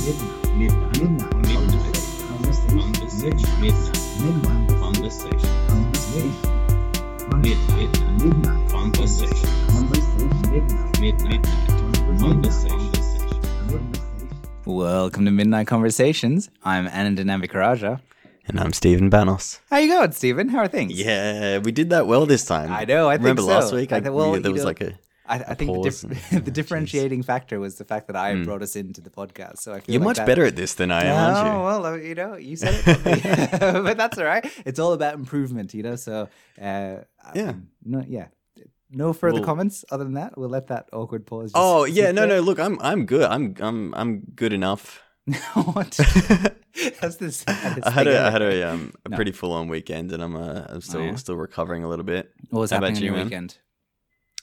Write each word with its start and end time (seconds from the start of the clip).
Midnight. 0.00 0.56
Midnight. 0.56 0.98
Midnight. 0.98 1.96
Conversation. 2.26 2.80
Midnight. 3.60 4.68
Conversation. 4.80 5.52
Conversation. 5.68 6.32
Midnight. 7.42 7.92
Midnight. 8.22 8.70
Conversation. 8.70 9.48
Conversation. 9.68 10.28
Midnight. 10.50 11.00
Midnight. 11.00 11.44
Conversation. 12.18 13.92
Welcome 14.64 15.26
to 15.26 15.30
Midnight 15.30 15.66
Conversations. 15.66 16.48
I'm 16.64 16.86
Anand 16.88 17.18
Nambikaraja. 17.18 18.00
And 18.48 18.58
I'm 18.58 18.72
Stephen 18.72 19.10
Banos. 19.10 19.60
How 19.68 19.76
you 19.76 19.88
going, 19.88 20.12
Stephen? 20.12 20.48
How 20.48 20.60
are 20.60 20.68
things? 20.68 20.94
Yeah, 20.94 21.58
we 21.58 21.72
did 21.72 21.90
that 21.90 22.06
well 22.06 22.24
this 22.24 22.46
time. 22.46 22.72
I 22.72 22.86
know, 22.86 23.10
I 23.10 23.16
think 23.16 23.24
remember 23.24 23.42
so. 23.42 23.48
last 23.48 23.74
week. 23.74 23.92
I 23.92 23.98
I, 23.98 24.08
well, 24.08 24.32
yeah, 24.32 24.38
there 24.40 24.50
was 24.50 24.62
know, 24.62 24.66
like 24.68 24.80
a. 24.80 24.94
I, 25.30 25.36
I 25.52 25.54
think 25.54 25.72
the, 25.72 25.82
dif- 25.90 26.30
the 26.44 26.50
differentiating 26.50 27.22
factor 27.22 27.60
was 27.60 27.76
the 27.76 27.84
fact 27.84 28.06
that 28.08 28.16
I 28.16 28.34
brought 28.42 28.62
us 28.62 28.74
into 28.76 29.00
the 29.00 29.10
podcast. 29.10 29.58
So 29.58 29.72
I 29.72 29.80
feel 29.80 29.92
You're 29.94 30.00
like 30.00 30.06
much 30.08 30.16
that- 30.18 30.26
better 30.26 30.44
at 30.44 30.56
this 30.56 30.74
than 30.74 30.90
I 30.90 31.04
am, 31.04 31.16
aren't 31.16 31.46
you? 31.46 31.52
Oh, 31.52 31.64
well, 31.64 31.86
uh, 31.86 31.94
you 31.96 32.14
know, 32.14 32.36
you 32.36 32.56
said 32.56 32.74
it, 32.84 33.04
me. 33.04 33.20
but 33.86 33.96
that's 33.96 34.18
all 34.18 34.24
right. 34.24 34.44
It's 34.66 34.78
all 34.78 34.92
about 34.92 35.14
improvement, 35.14 35.72
you 35.74 35.82
know. 35.82 35.96
So, 35.96 36.28
uh, 36.60 36.96
Yeah. 37.34 37.52
no, 37.84 38.04
yeah. 38.06 38.26
No 38.90 39.12
further 39.12 39.34
Well- 39.34 39.44
comments 39.44 39.84
other 39.92 40.02
than 40.04 40.14
that. 40.14 40.36
We'll 40.36 40.48
let 40.48 40.66
that 40.66 40.88
awkward 40.92 41.24
pause. 41.26 41.52
Just 41.52 41.56
Oh 41.56 41.84
yeah, 41.84 42.10
no, 42.10 42.26
there. 42.26 42.38
no. 42.38 42.40
Look, 42.40 42.58
I'm 42.58 42.76
I'm 42.82 43.06
good. 43.06 43.22
I'm 43.22 43.54
I'm 43.60 43.94
I'm 43.94 44.20
good 44.34 44.52
enough. 44.52 45.00
what? 45.54 45.90
That's 47.00 47.16
the 47.16 47.44
I 47.86 47.90
had 47.90 48.06
a 48.08 48.26
I 48.26 48.30
had 48.30 48.42
a 48.42 48.62
um 48.68 48.92
a 49.06 49.10
No. 49.10 49.16
pretty 49.16 49.30
full 49.32 49.52
on 49.52 49.68
weekend, 49.68 50.10
and 50.12 50.20
I'm 50.22 50.34
uh, 50.34 50.64
I'm 50.68 50.80
still 50.80 51.02
Oh, 51.02 51.04
yeah? 51.04 51.14
still 51.16 51.36
recovering 51.36 51.84
a 51.84 51.88
little 51.88 52.04
bit. 52.04 52.32
What 52.50 52.60
was 52.60 52.70
How 52.72 52.78
about 52.78 52.90
happening 52.90 53.10
on 53.12 53.18
you, 53.18 53.24
weekend? 53.24 53.58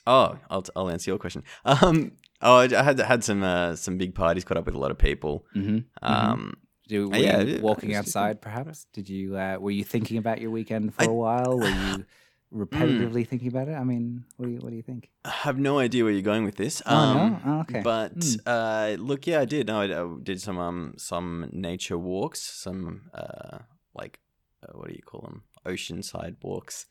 Oh, 0.08 0.38
I'll 0.50 0.66
I'll 0.76 0.90
answer 0.90 1.12
your 1.12 1.20
question. 1.20 1.44
Um, 1.66 2.14
oh, 2.42 2.56
I 2.58 2.84
had 2.90 3.00
had 3.00 3.24
some 3.24 3.44
uh, 3.44 3.76
some 3.76 3.98
big 3.98 4.16
parties, 4.16 4.44
caught 4.46 4.58
up 4.58 4.66
with 4.66 4.76
a 4.76 4.80
lot 4.80 4.92
of 4.92 4.98
people. 4.98 5.46
Mm-hmm. 5.56 5.80
Um, 6.02 6.54
Do, 6.88 7.10
were 7.10 7.18
yeah, 7.18 7.42
you 7.42 7.62
walking 7.62 7.94
outside, 8.00 8.40
perhaps? 8.42 8.88
Did 8.94 9.10
you 9.10 9.36
uh, 9.38 9.58
were 9.60 9.76
you 9.80 9.84
thinking 9.84 10.18
about 10.18 10.40
your 10.42 10.52
weekend 10.52 10.94
for 10.94 11.04
I- 11.04 11.08
a 11.08 11.14
while? 11.14 11.58
Were 11.60 11.68
you 11.86 12.06
repetitively 12.54 13.28
thinking 13.28 13.50
about 13.50 13.68
it? 13.68 13.76
I 13.76 13.84
mean, 13.84 14.24
what 14.38 14.46
do 14.48 14.52
you 14.54 14.60
what 14.64 14.70
do 14.70 14.78
you 14.78 14.82
think? 14.92 15.10
I 15.26 15.30
have 15.48 15.58
no 15.60 15.80
idea 15.80 16.04
where 16.06 16.14
you're 16.14 16.22
going 16.34 16.46
with 16.46 16.56
this. 16.56 16.82
Oh, 16.86 17.14
no? 17.14 17.20
Um, 17.22 17.42
Oh, 17.46 17.60
okay. 17.68 17.82
But 17.82 18.14
Hmm. 18.24 18.48
uh, 18.56 18.96
look, 19.00 19.28
yeah, 19.28 19.42
I 19.42 19.46
did. 19.46 19.68
No, 19.68 19.82
I, 19.82 19.88
I 20.02 20.04
did 20.24 20.40
some 20.42 20.58
um 20.58 20.94
some 20.98 21.50
nature 21.52 21.98
walks, 21.98 22.40
some 22.42 23.12
uh 23.14 23.58
like 23.94 24.20
uh, 24.64 24.72
what 24.78 24.88
do 24.90 24.96
you 24.96 25.04
call 25.12 25.22
them? 25.28 25.44
Oceanside 25.66 26.36
walks. 26.42 26.86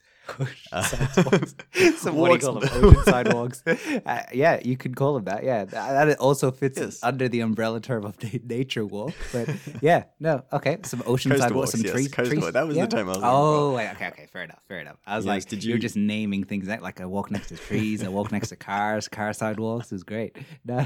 Uh, 0.73 0.83
so 1.97 2.13
what 2.13 2.29
do 2.29 2.35
you 2.35 2.39
call 2.39 2.61
them? 2.61 2.85
Open 2.85 3.05
sidewalks. 3.05 3.63
Uh, 3.67 4.23
yeah, 4.33 4.61
you 4.65 4.77
could 4.77 4.97
call 4.97 5.15
them 5.15 5.25
that. 5.25 5.45
Yeah, 5.45 5.65
that, 5.65 6.07
that 6.07 6.19
also 6.19 6.51
fits 6.51 6.79
Yes. 6.79 6.99
under 7.03 7.29
the 7.29 7.41
umbrella 7.41 7.81
term 7.81 8.05
of 8.05 8.23
na- 8.23 8.39
nature 8.45 8.85
walk. 8.85 9.15
But 9.33 9.49
yeah, 9.81 10.05
no, 10.21 10.43
okay, 10.53 10.79
some 10.85 11.03
ocean 11.07 11.31
Coast 11.31 11.43
sidewalks, 11.43 11.71
some 11.73 11.81
walks, 11.81 11.85
yes, 11.85 11.93
trees. 11.95 12.09
coast 12.09 12.31
trees 12.31 12.43
walk. 12.43 12.53
That 12.53 12.67
was 12.67 12.77
the 12.77 12.87
time 12.87 13.09
I 13.09 13.13
was 13.13 13.21
Oh, 13.23 13.75
wait, 13.75 13.91
okay, 13.93 14.09
okay, 14.09 14.27
fair 14.33 14.43
enough, 14.43 14.61
fair 14.69 14.81
enough. 14.81 14.97
I 15.07 15.17
was 15.17 15.25
Yes, 15.25 15.31
like, 15.31 15.47
did 15.49 15.65
you... 15.65 15.71
you're 15.71 15.79
just 15.79 15.97
naming 15.97 16.45
things 16.45 16.69
like, 16.69 16.83
like 16.83 17.01
I 17.01 17.07
walk 17.07 17.31
next 17.31 17.49
to 17.49 17.57
trees, 17.57 18.03
I 18.05 18.09
walk 18.09 18.33
next 18.33 18.49
to 18.49 18.57
cars, 18.57 19.09
car 19.09 19.33
sidewalks. 19.33 19.93
It 19.93 19.95
was 19.95 20.05
great. 20.05 20.37
No, 20.65 20.85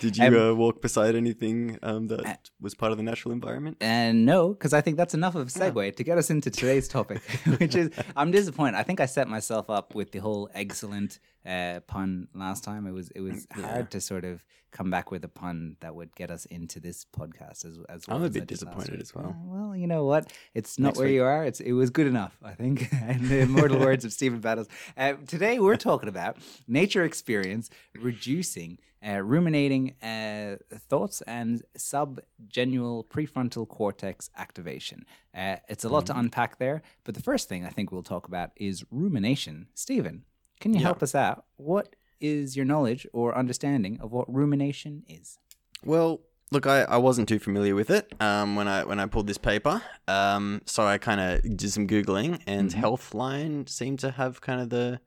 Did 0.00 0.16
you 0.16 0.24
Um, 0.26 0.34
uh, 0.36 0.54
walk 0.54 0.80
beside 0.80 1.14
anything 1.14 1.78
um, 1.82 2.06
that 2.08 2.48
was 2.60 2.74
part 2.74 2.90
of 2.92 2.96
the 2.98 3.04
natural 3.04 3.32
environment? 3.32 3.76
And 3.80 4.24
no, 4.24 4.48
because 4.50 4.72
I 4.72 4.80
think 4.80 4.96
that's 4.96 5.12
enough 5.14 5.34
of 5.34 5.48
a 5.48 5.50
segue 5.50 5.96
to 5.96 6.04
get 6.04 6.16
us 6.16 6.30
into 6.30 6.50
today's 6.50 6.88
topic, 6.88 7.20
which 7.58 7.74
is 7.74 7.90
I'm 8.16 8.32
disappointed. 8.54 8.78
I 8.78 8.82
think 8.82 9.00
I 9.00 9.06
set 9.06 9.28
myself 9.28 9.68
up 9.70 9.94
with 9.94 10.12
the 10.12 10.20
whole 10.20 10.48
excellent 10.54 11.18
uh, 11.44 11.80
pun 11.86 12.28
last 12.34 12.64
time. 12.64 12.86
It 12.86 12.92
was 12.92 13.10
it 13.10 13.20
was 13.20 13.46
hard 13.52 13.90
to 13.90 14.00
sort 14.00 14.24
of 14.24 14.44
come 14.78 14.90
back 14.90 15.10
with 15.12 15.22
a 15.24 15.28
pun 15.28 15.76
that 15.80 15.94
would 15.94 16.12
get 16.16 16.30
us 16.30 16.44
into 16.46 16.80
this 16.80 17.06
podcast 17.18 17.64
as 17.64 17.78
as 17.88 18.06
well. 18.06 18.16
I'm 18.18 18.24
a 18.24 18.28
bit 18.38 18.46
disappointed 18.54 19.00
as 19.00 19.14
well. 19.14 19.30
Uh, 19.30 19.46
well, 19.54 19.72
you 19.76 19.86
know 19.86 20.04
what? 20.04 20.22
It's 20.58 20.78
not 20.78 20.88
Next 20.88 20.98
where 20.98 21.06
week. 21.08 21.14
you 21.14 21.24
are. 21.24 21.42
It's 21.50 21.60
it 21.60 21.72
was 21.72 21.90
good 21.90 22.08
enough, 22.14 22.34
I 22.42 22.54
think. 22.60 22.76
and 23.10 23.28
the 23.30 23.38
immortal 23.46 23.78
words 23.78 24.04
of 24.04 24.12
Stephen 24.12 24.40
Battles. 24.40 24.68
Uh, 24.96 25.14
today 25.34 25.58
we're 25.60 25.76
talking 25.90 26.08
about 26.08 26.36
nature 26.68 27.04
experience 27.04 27.70
reducing 27.94 28.78
uh, 29.06 29.20
ruminating 29.20 29.94
uh, 30.02 30.56
thoughts 30.90 31.20
and 31.26 31.62
subgenual 31.76 33.04
prefrontal 33.04 33.68
cortex 33.68 34.30
activation. 34.36 35.04
Uh, 35.34 35.56
it's 35.68 35.84
a 35.84 35.88
lot 35.88 36.04
Mm-hmm. 36.04 36.14
to 36.14 36.18
unpack 36.20 36.58
there, 36.58 36.82
but 37.04 37.14
the 37.14 37.22
first 37.22 37.48
thing 37.48 37.64
I 37.64 37.70
think 37.70 37.92
we'll 37.92 38.02
talk 38.14 38.26
about 38.28 38.50
is 38.56 38.84
rumination. 38.90 39.68
Stephen, 39.74 40.24
can 40.60 40.72
you 40.72 40.78
Yeah. 40.80 40.84
help 40.90 41.02
us 41.02 41.14
out? 41.14 41.44
What 41.56 41.96
is 42.32 42.56
your 42.56 42.66
knowledge 42.72 43.02
or 43.12 43.36
understanding 43.42 43.94
of 44.00 44.08
what 44.16 44.26
rumination 44.40 45.02
is? 45.08 45.38
Well, 45.84 46.10
look, 46.50 46.66
I, 46.66 46.82
I 46.96 46.98
wasn't 47.08 47.28
too 47.28 47.38
familiar 47.38 47.74
with 47.74 47.90
it 47.90 48.04
um, 48.20 48.56
when 48.56 48.68
I 48.68 48.84
when 48.90 48.98
I 49.00 49.06
pulled 49.06 49.26
this 49.26 49.38
paper. 49.38 49.82
Um, 50.08 50.62
so 50.64 50.80
I 50.94 50.96
kind 50.98 51.20
of 51.20 51.56
did 51.60 51.70
some 51.70 51.86
googling, 51.86 52.32
and 52.46 52.70
Mhm. 52.70 52.80
Healthline 52.82 53.68
seemed 53.68 53.98
to 54.00 54.10
have 54.20 54.40
kind 54.40 54.60
of 54.62 54.68
the 54.70 55.00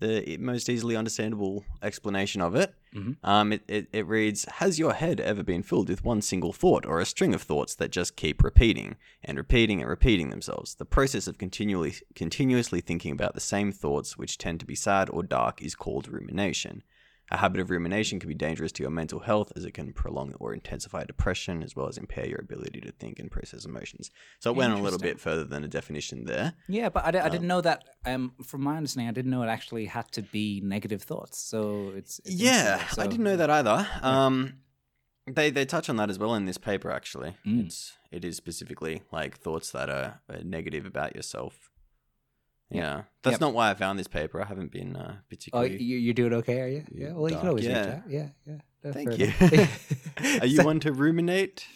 the 0.00 0.36
most 0.38 0.68
easily 0.68 0.94
understandable 0.96 1.64
explanation 1.82 2.40
of 2.40 2.54
it. 2.54 2.72
Mhm. 2.94 3.16
Um, 3.22 3.52
it, 3.52 3.62
it 3.68 3.88
it 3.92 4.06
reads: 4.06 4.44
Has 4.46 4.78
your 4.78 4.94
head 4.94 5.20
ever 5.20 5.42
been 5.42 5.62
filled 5.62 5.88
with 5.88 6.04
one 6.04 6.22
single 6.22 6.52
thought 6.52 6.86
or 6.86 7.00
a 7.00 7.06
string 7.06 7.34
of 7.34 7.42
thoughts 7.42 7.74
that 7.74 7.90
just 7.90 8.16
keep 8.16 8.42
repeating 8.42 8.96
and 9.22 9.36
repeating 9.36 9.80
and 9.80 9.90
repeating 9.90 10.30
themselves? 10.30 10.74
The 10.74 10.84
process 10.84 11.26
of 11.26 11.38
continually 11.38 11.94
continuously 12.14 12.80
thinking 12.80 13.12
about 13.12 13.34
the 13.34 13.40
same 13.40 13.72
thoughts, 13.72 14.16
which 14.16 14.38
tend 14.38 14.60
to 14.60 14.66
be 14.66 14.74
sad 14.74 15.10
or 15.10 15.22
dark, 15.22 15.60
is 15.62 15.74
called 15.74 16.08
rumination. 16.08 16.82
A 17.30 17.36
habit 17.36 17.60
of 17.60 17.70
rumination 17.70 18.18
can 18.18 18.28
be 18.28 18.34
dangerous 18.34 18.72
to 18.72 18.82
your 18.82 18.90
mental 18.90 19.20
health 19.20 19.52
as 19.54 19.64
it 19.64 19.72
can 19.74 19.92
prolong 19.92 20.32
or 20.40 20.54
intensify 20.54 21.04
depression 21.04 21.62
as 21.62 21.76
well 21.76 21.86
as 21.86 21.98
impair 21.98 22.26
your 22.26 22.40
ability 22.40 22.80
to 22.80 22.92
think 22.92 23.18
and 23.18 23.30
process 23.30 23.66
emotions. 23.66 24.10
So 24.40 24.50
it 24.50 24.56
went 24.56 24.72
a 24.72 24.78
little 24.78 24.98
bit 24.98 25.20
further 25.20 25.44
than 25.44 25.62
a 25.62 25.68
definition 25.68 26.24
there. 26.24 26.54
Yeah, 26.68 26.88
but 26.88 27.04
I, 27.04 27.10
di- 27.10 27.20
I 27.20 27.28
didn't 27.28 27.46
know 27.48 27.60
that. 27.60 27.84
Um, 28.06 28.32
from 28.42 28.62
my 28.62 28.76
understanding, 28.78 29.08
I 29.08 29.12
didn't 29.12 29.30
know 29.30 29.42
it 29.42 29.48
actually 29.48 29.84
had 29.84 30.10
to 30.12 30.22
be 30.22 30.62
negative 30.64 31.02
thoughts. 31.02 31.38
So 31.38 31.92
it's, 31.94 32.18
it's 32.24 32.34
Yeah, 32.34 32.74
interesting. 32.74 33.04
I 33.04 33.06
didn't 33.08 33.24
know 33.24 33.36
that 33.36 33.50
either. 33.50 33.86
Um, 34.02 34.54
they 35.26 35.50
they 35.50 35.66
touch 35.66 35.90
on 35.90 35.96
that 35.96 36.08
as 36.08 36.18
well 36.18 36.34
in 36.34 36.46
this 36.46 36.56
paper. 36.56 36.90
Actually, 36.90 37.36
Mm. 37.46 37.66
it's 37.66 37.92
it 38.10 38.24
is 38.24 38.36
specifically 38.36 39.02
like 39.12 39.36
thoughts 39.36 39.70
that 39.72 39.90
are, 39.90 40.22
are 40.30 40.42
negative 40.42 40.86
about 40.86 41.14
yourself. 41.14 41.70
Yep. 42.70 42.82
Yeah, 42.82 43.02
that's 43.22 43.34
Yep. 43.34 43.40
not 43.40 43.54
why 43.54 43.70
I 43.70 43.74
found 43.74 43.98
this 43.98 44.08
paper. 44.08 44.40
I 44.42 44.44
haven't 44.46 44.70
been 44.72 44.94
uh, 44.96 45.14
Oh, 45.16 45.20
particularly. 45.28 45.82
you 45.82 45.96
you 45.98 46.12
doing 46.14 46.34
okay? 46.34 46.60
Are 46.60 46.68
you? 46.68 46.84
Yeah. 46.92 47.12
Well, 47.12 47.30
you 47.30 47.36
can 47.36 47.44
Dark, 47.46 47.48
always 47.48 47.66
reach 47.66 47.74
yeah. 47.76 47.94
out. 47.96 48.10
Yeah, 48.10 48.28
yeah. 48.46 48.58
No, 48.84 48.92
Thank 48.92 49.18
you. 49.18 49.32
are 50.40 50.46
you 50.46 50.56
So- 50.56 50.64
one 50.64 50.80
to 50.80 50.92
ruminate? 50.92 51.66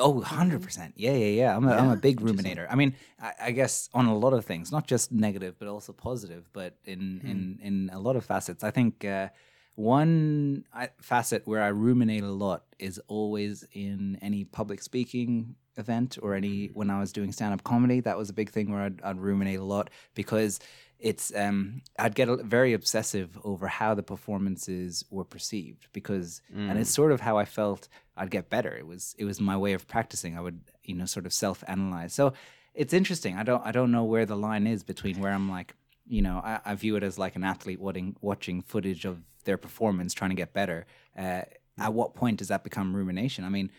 Oh, 0.00 0.22
100%. 0.22 0.92
Yeah, 0.96 1.12
yeah, 1.12 1.26
yeah. 1.26 1.54
I'm 1.56 1.68
a, 1.68 1.72
I'm 1.72 1.90
a 1.90 1.96
big 1.96 2.22
ruminator. 2.22 2.66
I 2.70 2.76
mean, 2.76 2.94
I, 3.20 3.32
I 3.42 3.50
guess 3.50 3.90
on 3.92 4.06
a 4.06 4.16
lot 4.16 4.32
of 4.32 4.42
things, 4.46 4.72
not 4.72 4.86
just 4.86 5.12
negative, 5.12 5.56
but 5.58 5.68
also 5.68 5.92
positive, 5.92 6.48
but 6.54 6.78
in, 6.86 7.20
Hmm. 7.20 7.28
in, 7.30 7.58
in 7.62 7.90
a 7.92 7.98
lot 7.98 8.16
of 8.16 8.24
facets. 8.24 8.64
I 8.64 8.70
think 8.70 9.04
uh, 9.04 9.28
one 9.74 10.64
facet 11.00 11.42
where 11.46 11.62
I 11.62 11.68
ruminate 11.68 12.22
a 12.22 12.30
lot 12.30 12.64
is 12.78 13.00
always 13.08 13.66
in 13.72 14.18
any 14.22 14.44
public 14.44 14.80
speaking 14.82 15.56
event 15.76 16.18
or 16.22 16.34
any 16.34 16.66
when 16.68 16.90
I 16.90 17.00
was 17.00 17.12
doing 17.12 17.32
stand 17.32 17.54
up 17.54 17.64
comedy. 17.64 18.00
That 18.00 18.18
was 18.18 18.30
a 18.30 18.32
big 18.32 18.50
thing 18.50 18.72
where 18.72 18.82
I'd, 18.82 19.00
I'd 19.02 19.20
ruminate 19.20 19.58
a 19.58 19.64
lot 19.64 19.90
because 20.14 20.60
it's 20.98 21.32
um 21.34 21.82
I'd 21.98 22.14
get 22.14 22.28
very 22.44 22.72
obsessive 22.72 23.38
over 23.44 23.66
how 23.66 23.94
the 23.94 24.02
performances 24.02 25.04
were 25.10 25.24
perceived 25.24 25.88
because 25.92 26.40
and 26.70 26.78
it's 26.78 26.94
sort 26.94 27.12
of 27.12 27.20
how 27.20 27.36
I 27.38 27.44
felt 27.44 27.88
I'd 28.16 28.30
get 28.30 28.50
better. 28.50 28.74
It 28.76 28.86
was 28.86 29.14
it 29.18 29.24
was 29.24 29.40
my 29.40 29.56
way 29.56 29.72
of 29.72 29.88
practicing. 29.88 30.38
I 30.38 30.40
would 30.40 30.60
you 30.84 30.94
know 30.94 31.06
sort 31.06 31.26
of 31.26 31.32
self 31.32 31.64
analyze. 31.66 32.14
So 32.14 32.32
it's 32.74 32.94
interesting. 32.94 33.36
I 33.36 33.42
don't 33.42 33.64
I 33.66 33.72
don't 33.72 33.90
know 33.90 34.04
where 34.04 34.26
the 34.26 34.36
line 34.36 34.66
is 34.66 34.82
between 34.82 35.20
where 35.20 35.32
I'm 35.32 35.50
like 35.50 35.74
you 36.06 36.22
know 36.22 36.40
I, 36.44 36.60
I 36.64 36.74
view 36.74 36.96
it 36.96 37.02
as 37.02 37.18
like 37.18 37.36
an 37.36 37.44
athlete 37.44 37.80
watching 37.80 38.16
watching 38.20 38.62
footage 38.62 39.04
of 39.04 39.22
their 39.44 39.56
performance 39.56 40.14
trying 40.14 40.30
to 40.30 40.36
get 40.36 40.52
better. 40.52 40.86
Uh, 41.18 41.42
at 41.78 41.92
what 41.92 42.14
point 42.14 42.38
does 42.38 42.48
that 42.48 42.62
become 42.62 42.94
rumination? 42.94 43.44
I 43.44 43.48
mean, 43.48 43.70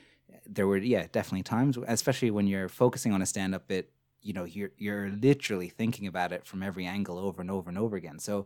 there 0.47 0.67
were 0.67 0.77
yeah 0.77 1.07
definitely 1.11 1.43
times, 1.43 1.77
especially 1.87 2.31
when 2.31 2.47
you're 2.47 2.69
focusing 2.69 3.13
on 3.13 3.21
a 3.21 3.25
stand 3.25 3.55
up 3.55 3.67
bit. 3.67 3.91
You 4.21 4.33
know, 4.33 4.45
you're 4.45 4.71
you're 4.77 5.09
literally 5.09 5.69
thinking 5.69 6.07
about 6.07 6.31
it 6.31 6.45
from 6.45 6.63
every 6.63 6.85
angle 6.85 7.19
over 7.19 7.41
and 7.41 7.51
over 7.51 7.69
and 7.69 7.77
over 7.77 7.95
again. 7.95 8.19
So 8.19 8.45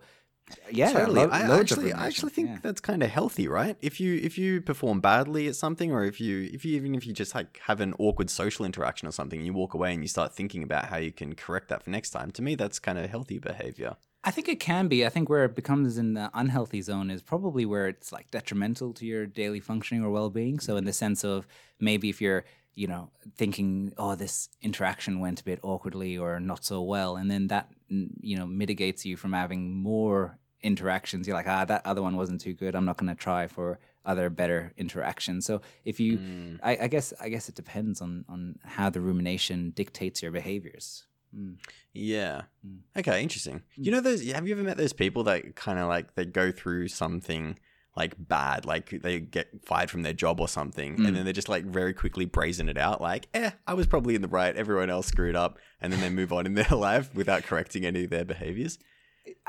yeah, 0.72 0.92
totally. 0.94 1.26
lo- 1.26 1.30
I 1.30 1.60
actually, 1.60 1.92
I 1.92 2.08
actually 2.08 2.32
think 2.32 2.50
yeah. 2.50 2.58
that's 2.62 2.80
kind 2.80 3.04
of 3.04 3.10
healthy, 3.10 3.48
right? 3.48 3.76
If 3.82 4.00
you 4.00 4.16
if 4.16 4.38
you 4.38 4.62
perform 4.62 5.02
badly 5.02 5.48
at 5.48 5.56
something, 5.56 5.92
or 5.92 6.06
if 6.06 6.22
you 6.22 6.50
if 6.54 6.64
you 6.64 6.76
even 6.78 6.96
if 6.96 7.06
you 7.06 7.14
just 7.14 7.36
like 7.36 7.60
have 7.66 7.82
an 7.82 7.94
awkward 8.00 8.30
social 8.30 8.66
interaction 8.66 9.08
or 9.08 9.12
something, 9.12 9.42
you 9.42 9.54
walk 9.54 9.74
away 9.74 9.94
and 9.94 10.04
you 10.04 10.08
start 10.08 10.34
thinking 10.34 10.64
about 10.64 10.86
how 10.86 10.98
you 10.98 11.12
can 11.12 11.36
correct 11.36 11.68
that 11.70 11.84
for 11.84 11.90
next 11.90 12.12
time. 12.12 12.32
To 12.32 12.42
me, 12.42 12.56
that's 12.56 12.80
kind 12.80 12.98
of 12.98 13.10
healthy 13.10 13.40
behavior. 13.40 13.98
I 14.28 14.32
think 14.32 14.50
it 14.50 14.60
can 14.60 14.90
be. 14.90 15.06
I 15.06 15.10
think 15.10 15.30
where 15.30 15.46
it 15.46 15.56
becomes 15.56 15.98
in 15.98 16.14
the 16.14 16.30
unhealthy 16.34 16.82
zone 16.82 17.10
is 17.10 17.22
probably 17.22 17.66
where 17.66 17.88
it's 17.88 18.12
like 18.12 18.30
detrimental 18.30 18.92
to 18.96 19.06
your 19.06 19.26
daily 19.26 19.62
functioning 19.62 20.04
or 20.04 20.10
well 20.10 20.30
being. 20.30 20.60
So, 20.60 20.76
in 20.76 20.84
the 20.84 20.92
sense 20.92 21.24
of 21.24 21.48
maybe 21.80 22.10
if 22.10 22.20
you're, 22.20 22.44
you 22.76 22.88
know, 22.88 23.10
thinking, 23.38 23.94
oh, 23.98 24.16
this 24.16 24.50
interaction 24.62 25.22
went 25.22 25.40
a 25.40 25.46
bit 25.46 25.60
awkwardly 25.64 26.18
or 26.18 26.42
not 26.42 26.66
so 26.66 26.82
well, 26.82 27.16
and 27.16 27.32
then 27.32 27.48
that, 27.48 27.70
mm, 27.90 28.10
you 28.20 28.36
know, 28.38 28.46
mitigates 28.46 29.06
you 29.06 29.16
from 29.16 29.32
having 29.32 29.74
more 29.74 30.38
interactions. 30.62 31.26
You're 31.26 31.38
like, 31.38 31.48
ah, 31.48 31.64
that 31.64 31.86
other 31.86 32.02
one 32.02 32.18
wasn't 32.18 32.42
too 32.42 32.54
good. 32.54 32.76
I'm 32.76 32.84
not 32.84 32.98
going 32.98 33.16
to 33.16 33.16
try 33.16 33.48
for 33.48 33.80
other 34.06 34.30
better 34.30 34.74
interaction. 34.76 35.42
So 35.42 35.62
if 35.86 36.02
you, 36.02 36.18
Mm. 36.18 36.60
I, 36.62 36.78
I 36.82 36.88
guess, 36.88 37.14
I 37.22 37.30
guess 37.30 37.48
it 37.48 37.56
depends 37.56 38.02
on 38.02 38.26
on 38.28 38.60
how 38.66 38.90
the 38.90 39.00
rumination 39.00 39.72
dictates 39.72 40.22
your 40.22 40.34
behaviors. 40.34 41.06
Mm. 41.36 41.58
Yeah. 41.94 42.44
Mm. 42.66 42.80
Okay, 42.98 43.22
interesting. 43.24 43.64
You 43.76 43.92
know 43.92 44.02
those 44.02 44.24
have 44.32 44.48
you 44.48 44.54
ever 44.56 44.64
met 44.64 44.78
those 44.78 44.94
people 44.94 45.24
that 45.26 45.56
kind 45.56 45.80
of 45.80 45.88
like 45.88 46.16
they 46.16 46.26
go 46.26 46.52
through 46.52 46.88
something 46.90 47.58
like 47.96 48.14
bad, 48.20 48.64
like 48.66 48.90
they 49.02 49.20
get 49.20 49.48
fired 49.66 49.90
from 49.90 50.04
their 50.04 50.14
job 50.14 50.40
or 50.40 50.48
something, 50.48 50.98
Mm. 50.98 51.08
and 51.08 51.16
then 51.16 51.26
they 51.26 51.34
just 51.34 51.50
like 51.50 51.66
very 51.66 51.94
quickly 51.94 52.26
brazen 52.26 52.70
it 52.70 52.78
out, 52.78 53.02
like, 53.02 53.28
eh, 53.34 53.50
I 53.66 53.74
was 53.74 53.88
probably 53.88 54.14
in 54.14 54.22
the 54.22 54.28
right, 54.28 54.56
everyone 54.56 54.92
else 54.92 55.08
screwed 55.08 55.36
up, 55.36 55.58
and 55.82 55.92
then 55.92 56.00
they 56.02 56.10
move 56.10 56.32
on 56.32 56.46
in 56.46 56.54
their 56.54 56.68
life 56.72 57.10
without 57.16 57.42
correcting 57.44 57.86
any 57.86 58.04
of 58.04 58.12
their 58.12 58.24
behaviors. 58.24 58.78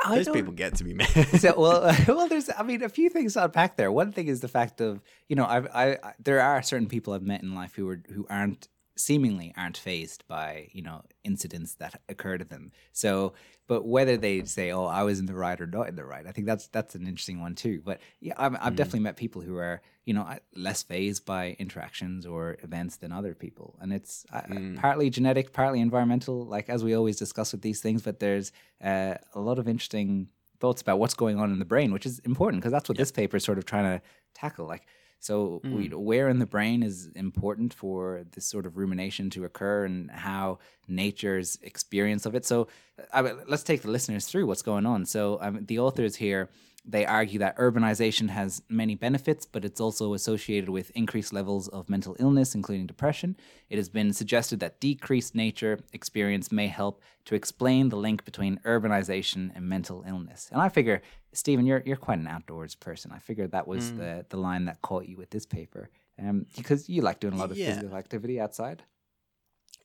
I 0.03 0.17
Those 0.17 0.31
people 0.31 0.55
get 0.55 0.75
to 0.77 0.85
be 0.85 0.95
man. 0.95 1.07
so 1.39 1.55
well, 1.61 1.95
well, 2.09 2.27
there's 2.27 2.49
I 2.57 2.63
mean 2.63 2.83
a 2.83 2.89
few 2.89 3.11
things 3.11 3.35
to 3.35 3.45
unpack 3.45 3.77
there. 3.77 3.93
One 3.93 4.13
thing 4.13 4.29
is 4.29 4.41
the 4.41 4.49
fact 4.49 4.81
of 4.81 5.03
you 5.29 5.37
know 5.37 5.45
I've, 5.47 5.67
I 5.73 5.99
I 6.03 6.13
there 6.19 6.41
are 6.41 6.63
certain 6.63 6.89
people 6.89 7.13
I've 7.13 7.23
met 7.23 7.43
in 7.43 7.55
life 7.55 7.75
who 7.77 7.89
are 7.91 8.03
who 8.13 8.27
aren't 8.31 8.67
seemingly 8.99 9.55
aren't 9.57 9.77
phased 9.77 10.27
by 10.29 10.69
you 10.73 10.83
know 10.83 11.03
incidents 11.25 11.75
that 11.77 12.01
occur 12.09 12.39
to 12.39 12.45
them. 12.45 12.73
So, 12.93 13.35
but 13.67 13.87
whether 13.87 14.17
they 14.17 14.45
say 14.45 14.71
oh 14.71 14.87
I 14.87 15.03
was 15.03 15.21
in 15.21 15.27
the 15.27 15.35
right 15.35 15.61
or 15.61 15.67
not 15.67 15.89
in 15.89 15.97
the 15.97 16.05
right, 16.05 16.27
I 16.27 16.33
think 16.33 16.47
that's 16.47 16.69
that's 16.69 16.95
an 16.95 17.07
interesting 17.07 17.41
one 17.41 17.55
too. 17.55 17.81
But 17.85 18.01
yeah, 18.21 18.35
I've, 18.37 18.57
I've 18.61 18.77
definitely 18.77 19.01
met 19.01 19.17
people 19.17 19.43
who 19.43 19.57
are 19.57 19.81
you 20.05 20.15
know 20.15 20.27
less 20.55 20.83
phased 20.83 21.25
by 21.25 21.57
interactions 21.59 22.27
or 22.27 22.59
events 22.63 22.97
than 22.97 23.13
other 23.13 23.35
people, 23.35 23.77
and 23.81 23.93
it's 23.93 24.27
uh, 24.33 24.43
partly 24.77 25.11
genetic, 25.11 25.53
partly 25.53 25.81
environmental. 25.81 26.45
Like 26.45 26.69
as 26.69 26.83
we 26.85 26.95
always 26.95 27.17
discuss 27.17 27.53
with 27.53 27.63
these 27.63 27.81
things, 27.81 28.03
but 28.03 28.21
there's 28.21 28.53
uh, 28.83 29.15
a 29.35 29.41
lot 29.41 29.59
of 29.59 29.69
interesting 29.69 30.29
thoughts 30.61 30.83
about 30.83 30.99
what's 30.99 31.15
going 31.15 31.39
on 31.39 31.53
in 31.53 31.59
the 31.59 31.65
brain, 31.65 31.93
which 31.93 32.07
is 32.07 32.19
important 32.21 32.61
because 32.61 32.73
that's 32.73 32.89
what 32.89 32.99
this 32.99 33.13
paper 33.13 33.37
is 33.37 33.45
sort 33.45 33.59
of 33.59 33.65
trying 33.65 33.85
to 33.85 34.05
tackle. 34.35 34.67
Like, 34.67 34.87
so 35.21 35.61
we, 35.65 35.89
where 35.89 36.29
in 36.29 36.39
the 36.39 36.47
brain 36.47 36.83
is 36.83 37.09
important 37.15 37.75
for 37.75 38.25
this 38.33 38.45
sort 38.47 38.67
of 38.67 38.77
rumination 38.77 39.31
to 39.31 39.45
occur 39.45 39.85
and 39.85 40.11
how 40.11 40.59
nature's 40.87 41.59
experience 41.63 42.25
of 42.25 42.35
it. 42.35 42.47
So, 42.47 42.69
I 43.13 43.23
mean, 43.23 43.39
let's 43.49 43.65
take 43.65 43.83
the 43.83 43.91
listeners 43.91 44.27
through 44.27 44.47
what's 44.47 44.63
going 44.63 44.87
on. 44.87 45.05
So, 45.07 45.39
um, 45.41 45.65
the 45.67 45.81
authors 45.81 46.17
here 46.17 46.49
they 46.91 47.05
argue 47.05 47.39
that 47.41 47.57
urbanization 47.59 48.31
has 48.31 48.63
many 48.71 48.95
benefits, 48.95 49.45
but 49.45 49.63
it's 49.63 49.81
also 49.81 50.15
associated 50.15 50.71
with 50.71 50.91
increased 50.95 51.35
levels 51.35 51.69
of 51.69 51.91
mental 51.91 52.17
illness, 52.19 52.55
including 52.55 52.87
depression. 52.87 53.37
It 53.69 53.77
has 53.77 53.91
been 53.91 54.15
suggested 54.15 54.59
that 54.61 54.81
decreased 54.81 55.35
nature 55.35 55.79
experience 55.93 56.51
may 56.51 56.69
help 56.69 57.03
to 57.27 57.35
explain 57.35 57.91
the 57.91 57.97
link 57.97 58.25
between 58.25 58.59
urbanization 58.65 59.51
and 59.55 59.69
mental 59.69 60.03
illness. 60.09 60.49
And 60.51 60.63
I 60.63 60.71
figure, 60.71 61.03
Stephen, 61.35 61.67
you're 61.67 61.83
you're 61.85 61.97
quite 62.09 62.21
an 62.21 62.27
outdoors 62.27 62.75
person. 62.75 63.13
I 63.13 63.19
figured 63.19 63.53
that 63.53 63.69
was 63.69 63.93
the 63.93 64.25
the 64.31 64.39
line 64.39 64.65
that 64.65 64.81
caught 64.81 65.07
you 65.07 65.19
with 65.19 65.29
this 65.31 65.45
paper, 65.45 65.91
um, 66.19 66.47
because 66.57 66.89
you 66.89 67.03
like 67.03 67.21
doing 67.21 67.35
a 67.35 67.39
lot 67.39 67.51
of 67.51 67.59
Yeah. 67.59 67.67
physical 67.67 67.97
activity 67.99 68.41
outside. 68.41 68.83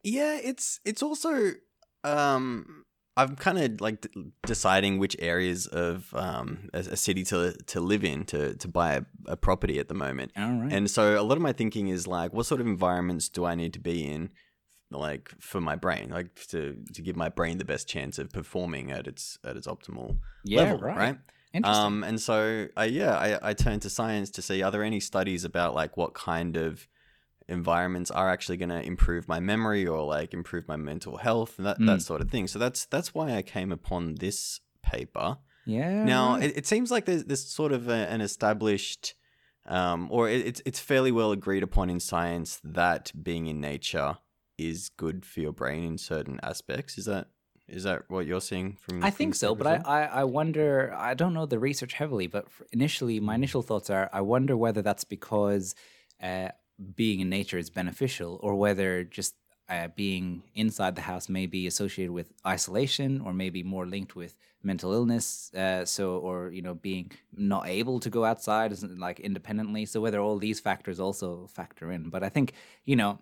Yeah, 0.04 0.38
it's 0.42 0.80
it's 0.86 1.04
also 1.04 1.52
um 2.06 2.86
I'm 3.16 3.36
kind 3.36 3.60
of 3.60 3.82
like 3.82 4.02
d- 4.02 4.32
deciding 4.46 4.98
which 4.98 5.16
areas 5.20 5.68
of 5.68 6.14
um 6.16 6.70
a, 6.74 6.80
a 6.80 6.96
city 6.98 7.24
to 7.26 7.54
to 7.68 7.80
live 7.80 8.04
in 8.04 8.26
to 8.26 8.56
to 8.56 8.68
buy 8.68 8.94
a, 8.96 9.02
a 9.28 9.38
property 9.38 9.80
at 9.80 9.88
the 9.88 9.94
moment. 9.94 10.32
All 10.38 10.52
right. 10.62 10.72
And 10.74 10.90
so 10.90 11.20
a 11.20 11.24
lot 11.24 11.38
of 11.38 11.42
my 11.44 11.54
thinking 11.54 11.90
is 11.90 12.08
like 12.08 12.34
what 12.34 12.46
sort 12.46 12.62
of 12.62 12.68
environments 12.68 13.30
do 13.30 13.46
I 13.46 13.56
need 13.56 13.74
to 13.74 13.80
be 13.80 14.06
in 14.08 14.30
like 14.92 15.32
for 15.40 15.60
my 15.60 15.76
brain 15.76 16.10
like 16.10 16.36
to 16.50 16.78
to 16.94 17.02
give 17.02 17.16
my 17.16 17.30
brain 17.30 17.58
the 17.58 17.66
best 17.66 17.88
chance 17.88 18.20
of 18.20 18.30
performing 18.32 18.92
at 18.92 19.08
its 19.08 19.38
at 19.44 19.58
its 19.58 19.68
optimal 19.68 20.18
Yeah, 20.44 20.64
level, 20.64 20.80
right. 20.80 20.98
right? 20.98 21.18
Interesting. 21.56 21.86
Um, 21.86 22.04
and 22.04 22.20
so, 22.20 22.68
I, 22.76 22.86
yeah, 22.86 23.16
I, 23.16 23.50
I 23.50 23.54
turned 23.54 23.84
to 23.84 23.90
science 23.90 24.32
to 24.32 24.42
see 24.42 24.64
are 24.64 24.72
there 24.72 24.82
any 24.84 25.00
studies 25.00 25.44
about 25.46 25.76
like 25.76 25.96
what 25.98 26.16
kind 26.16 26.58
of 26.58 26.88
environments 27.48 28.10
are 28.12 28.30
actually 28.30 28.58
going 28.58 28.70
to 28.70 28.82
improve 28.82 29.28
my 29.28 29.40
memory 29.40 29.86
or 29.86 30.04
like 30.06 30.34
improve 30.34 30.68
my 30.68 30.76
mental 30.78 31.18
health 31.18 31.58
and 31.58 31.66
that, 31.68 31.80
Mm. 31.80 31.88
that 31.88 32.02
sort 32.02 32.22
of 32.22 32.30
thing. 32.32 32.48
So 32.48 32.58
that's 32.60 32.86
that's 32.86 33.14
why 33.14 33.36
I 33.36 33.42
came 33.42 33.72
upon 33.72 34.16
this 34.16 34.60
paper. 34.84 35.38
yeah. 35.66 36.04
Now, 36.04 36.34
right. 36.36 36.44
it, 36.44 36.58
it 36.58 36.66
seems 36.68 36.92
like 36.92 37.06
there's 37.06 37.26
this 37.26 37.46
sort 37.50 37.72
of 37.72 37.88
a, 37.90 38.10
an 38.14 38.22
established, 38.22 39.14
um, 39.66 40.08
or 40.12 40.30
it, 40.30 40.46
it's 40.46 40.62
it's 40.66 40.80
fairly 40.80 41.12
well 41.12 41.32
agreed 41.32 41.64
upon 41.64 41.90
in 41.90 42.00
science 42.00 42.60
that 42.64 43.12
being 43.22 43.48
in 43.48 43.60
nature 43.62 44.18
is 44.58 44.90
good 44.90 45.26
for 45.26 45.40
your 45.40 45.52
brain 45.54 45.84
in 45.84 45.98
certain 45.98 46.40
aspects. 46.44 46.98
Is 46.98 47.06
that 47.06 47.28
is 47.68 47.84
that 47.84 48.04
what 48.10 48.26
you're 48.26 48.42
seeing 48.42 48.74
from? 48.74 49.04
I 49.04 49.10
from 49.10 49.18
think 49.18 49.36
so, 49.36 49.56
but 49.56 49.68
I. 49.68 49.76
I, 49.86 50.02
I 50.22 50.24
wonder. 50.26 50.94
I 50.96 51.14
don't 51.14 51.34
know 51.34 51.46
the 51.46 51.60
research 51.60 51.94
heavily, 51.94 52.28
but 52.28 52.46
initially, 52.74 53.20
my 53.22 53.36
initial 53.36 53.62
thoughts 53.62 53.90
are: 53.90 54.10
I 54.12 54.22
wonder 54.22 54.56
whether 54.58 54.82
that's 54.82 55.06
because 55.06 55.74
uh, 56.22 56.50
being 56.96 57.20
in 57.20 57.30
nature 57.30 57.58
is 57.58 57.70
beneficial, 57.70 58.40
or 58.42 58.56
whether 58.56 59.04
just 59.04 59.36
uh, 59.70 59.88
being 59.96 60.44
inside 60.56 60.96
the 60.96 61.02
house 61.02 61.30
may 61.30 61.46
be 61.46 61.68
associated 61.68 62.12
with 62.12 62.34
isolation, 62.46 63.22
or 63.22 63.34
maybe 63.34 63.64
more 63.64 63.86
linked 63.86 64.16
with 64.16 64.36
mental 64.62 64.94
illness. 64.94 65.54
Uh, 65.54 65.86
so, 65.86 66.18
or 66.18 66.50
you 66.52 66.62
know, 66.62 66.74
being 66.74 67.12
not 67.36 67.68
able 67.68 68.00
to 68.00 68.10
go 68.10 68.26
outside, 68.26 68.74
like 68.98 69.20
independently. 69.20 69.86
So, 69.86 70.02
whether 70.02 70.20
all 70.20 70.38
these 70.38 70.60
factors 70.60 71.00
also 71.00 71.48
factor 71.48 71.92
in. 71.92 72.10
But 72.10 72.24
I 72.24 72.30
think 72.30 72.54
you 72.86 72.96
know, 72.96 73.20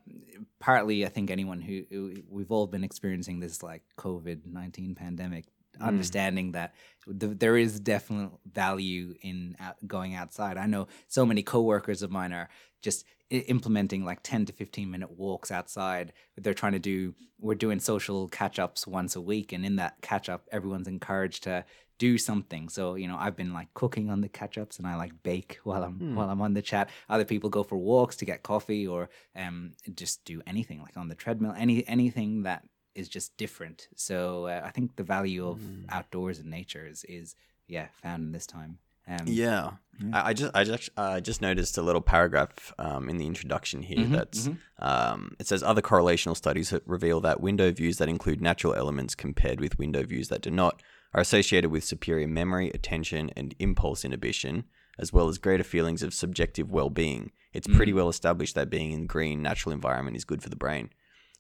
partly, 0.60 1.06
I 1.06 1.10
think 1.10 1.30
anyone 1.30 1.62
who, 1.62 1.84
who 1.90 2.14
we've 2.30 2.52
all 2.52 2.68
been 2.68 2.84
experiencing 2.84 3.40
this 3.40 3.62
like 3.62 3.84
COVID 3.98 4.46
nineteen 4.46 4.96
pandemic 4.96 5.46
understanding 5.82 6.52
that 6.54 6.74
th- 7.20 7.38
there 7.40 7.58
is 7.58 7.80
definite 7.80 8.32
value 8.52 9.16
in 9.22 9.56
out- 9.60 9.78
going 9.88 10.16
outside. 10.16 10.58
I 10.58 10.66
know 10.66 10.88
so 11.08 11.26
many 11.26 11.44
coworkers 11.44 12.02
of 12.02 12.12
mine 12.12 12.34
are 12.34 12.50
just 12.82 13.06
I- 13.32 13.46
implementing 13.48 14.04
like 14.06 14.20
10 14.24 14.46
to 14.46 14.54
15 14.54 14.90
minute 14.92 15.12
walks 15.18 15.52
outside. 15.52 16.14
They're 16.38 16.54
trying 16.54 16.74
to 16.74 16.80
do, 16.80 17.16
we're 17.40 17.56
doing 17.56 17.80
social 17.80 18.28
catch 18.28 18.60
ups 18.60 18.86
once 18.86 19.16
a 19.16 19.22
week. 19.22 19.54
And 19.54 19.66
in 19.66 19.78
that 19.78 20.02
catch 20.02 20.30
up, 20.30 20.48
everyone's 20.52 20.88
encouraged 20.88 21.44
to 21.44 21.66
do 21.98 22.18
something. 22.18 22.68
So, 22.68 22.96
you 22.96 23.08
know, 23.08 23.16
I've 23.18 23.36
been 23.36 23.54
like 23.54 23.72
cooking 23.76 24.10
on 24.10 24.22
the 24.22 24.28
catch 24.30 24.58
ups 24.58 24.80
and 24.80 24.88
I 24.88 24.96
like 24.96 25.22
bake 25.22 25.60
while 25.64 25.84
I'm, 25.84 26.16
while 26.16 26.30
I'm 26.32 26.42
on 26.42 26.56
the 26.56 26.62
chat. 26.62 26.90
Other 27.08 27.26
people 27.26 27.50
go 27.50 27.62
for 27.64 27.78
walks 27.78 28.16
to 28.18 28.26
get 28.26 28.42
coffee 28.42 28.88
or 28.88 29.10
um, 29.36 29.74
just 29.94 30.26
do 30.26 30.42
anything 30.48 30.82
like 30.82 30.98
on 30.98 31.10
the 31.10 31.16
treadmill, 31.16 31.54
any, 31.56 31.88
anything 31.88 32.44
that 32.44 32.64
is 32.96 33.08
just 33.10 33.36
different. 33.38 33.88
So 33.96 34.46
uh, 34.48 34.62
I 34.64 34.72
think 34.72 34.96
the 34.96 35.04
value 35.04 35.48
of 35.48 35.60
outdoors 35.90 36.40
and 36.40 36.50
nature 36.50 36.86
is, 36.88 37.04
is 37.08 37.36
yeah 37.68 37.88
found 38.04 38.24
in 38.24 38.32
this 38.32 38.46
time. 38.48 38.78
Um, 39.08 39.28
Yeah, 39.28 39.72
I, 40.14 40.30
I 40.30 40.34
just 40.34 40.52
I 40.56 40.64
just 40.64 40.90
uh, 40.98 41.20
just 41.20 41.42
noticed 41.42 41.78
a 41.78 41.82
little 41.82 42.02
paragraph 42.02 42.72
um, 42.78 43.10
in 43.10 43.18
the 43.18 43.26
introduction 43.26 43.82
here 43.82 43.98
Mm-hmm, 43.98 44.14
that's 44.14 44.50
um, 44.80 45.36
it 45.40 45.48
says 45.48 45.64
other 45.64 45.82
correlational 45.82 46.36
studies 46.38 46.74
reveal 46.86 47.20
that 47.22 47.42
window 47.42 47.72
views 47.72 47.98
that 47.98 48.10
include 48.10 48.42
natural 48.42 48.74
elements 48.76 49.16
compared 49.16 49.60
with 49.60 49.80
window 49.80 50.04
views 50.04 50.30
that 50.30 50.42
do 50.42 50.52
not 50.52 50.82
are 51.14 51.22
associated 51.22 51.72
with 51.72 51.84
superior 51.84 52.28
memory, 52.28 52.70
attention, 52.74 53.32
and 53.36 53.54
impulse 53.60 54.06
inhibition, 54.06 54.64
as 54.98 55.12
well 55.12 55.28
as 55.28 55.38
greater 55.38 55.64
feelings 55.64 56.04
of 56.04 56.14
subjective 56.14 56.72
well-being. 56.72 57.32
It's 57.54 57.68
Mm. 57.68 57.76
pretty 57.76 57.92
well 57.94 58.08
established 58.08 58.56
that 58.56 58.70
being 58.70 58.92
in 58.94 59.08
green 59.08 59.42
natural 59.42 59.74
environment 59.74 60.16
is 60.16 60.24
good 60.24 60.42
for 60.42 60.50
the 60.50 60.56
brain. 60.56 60.90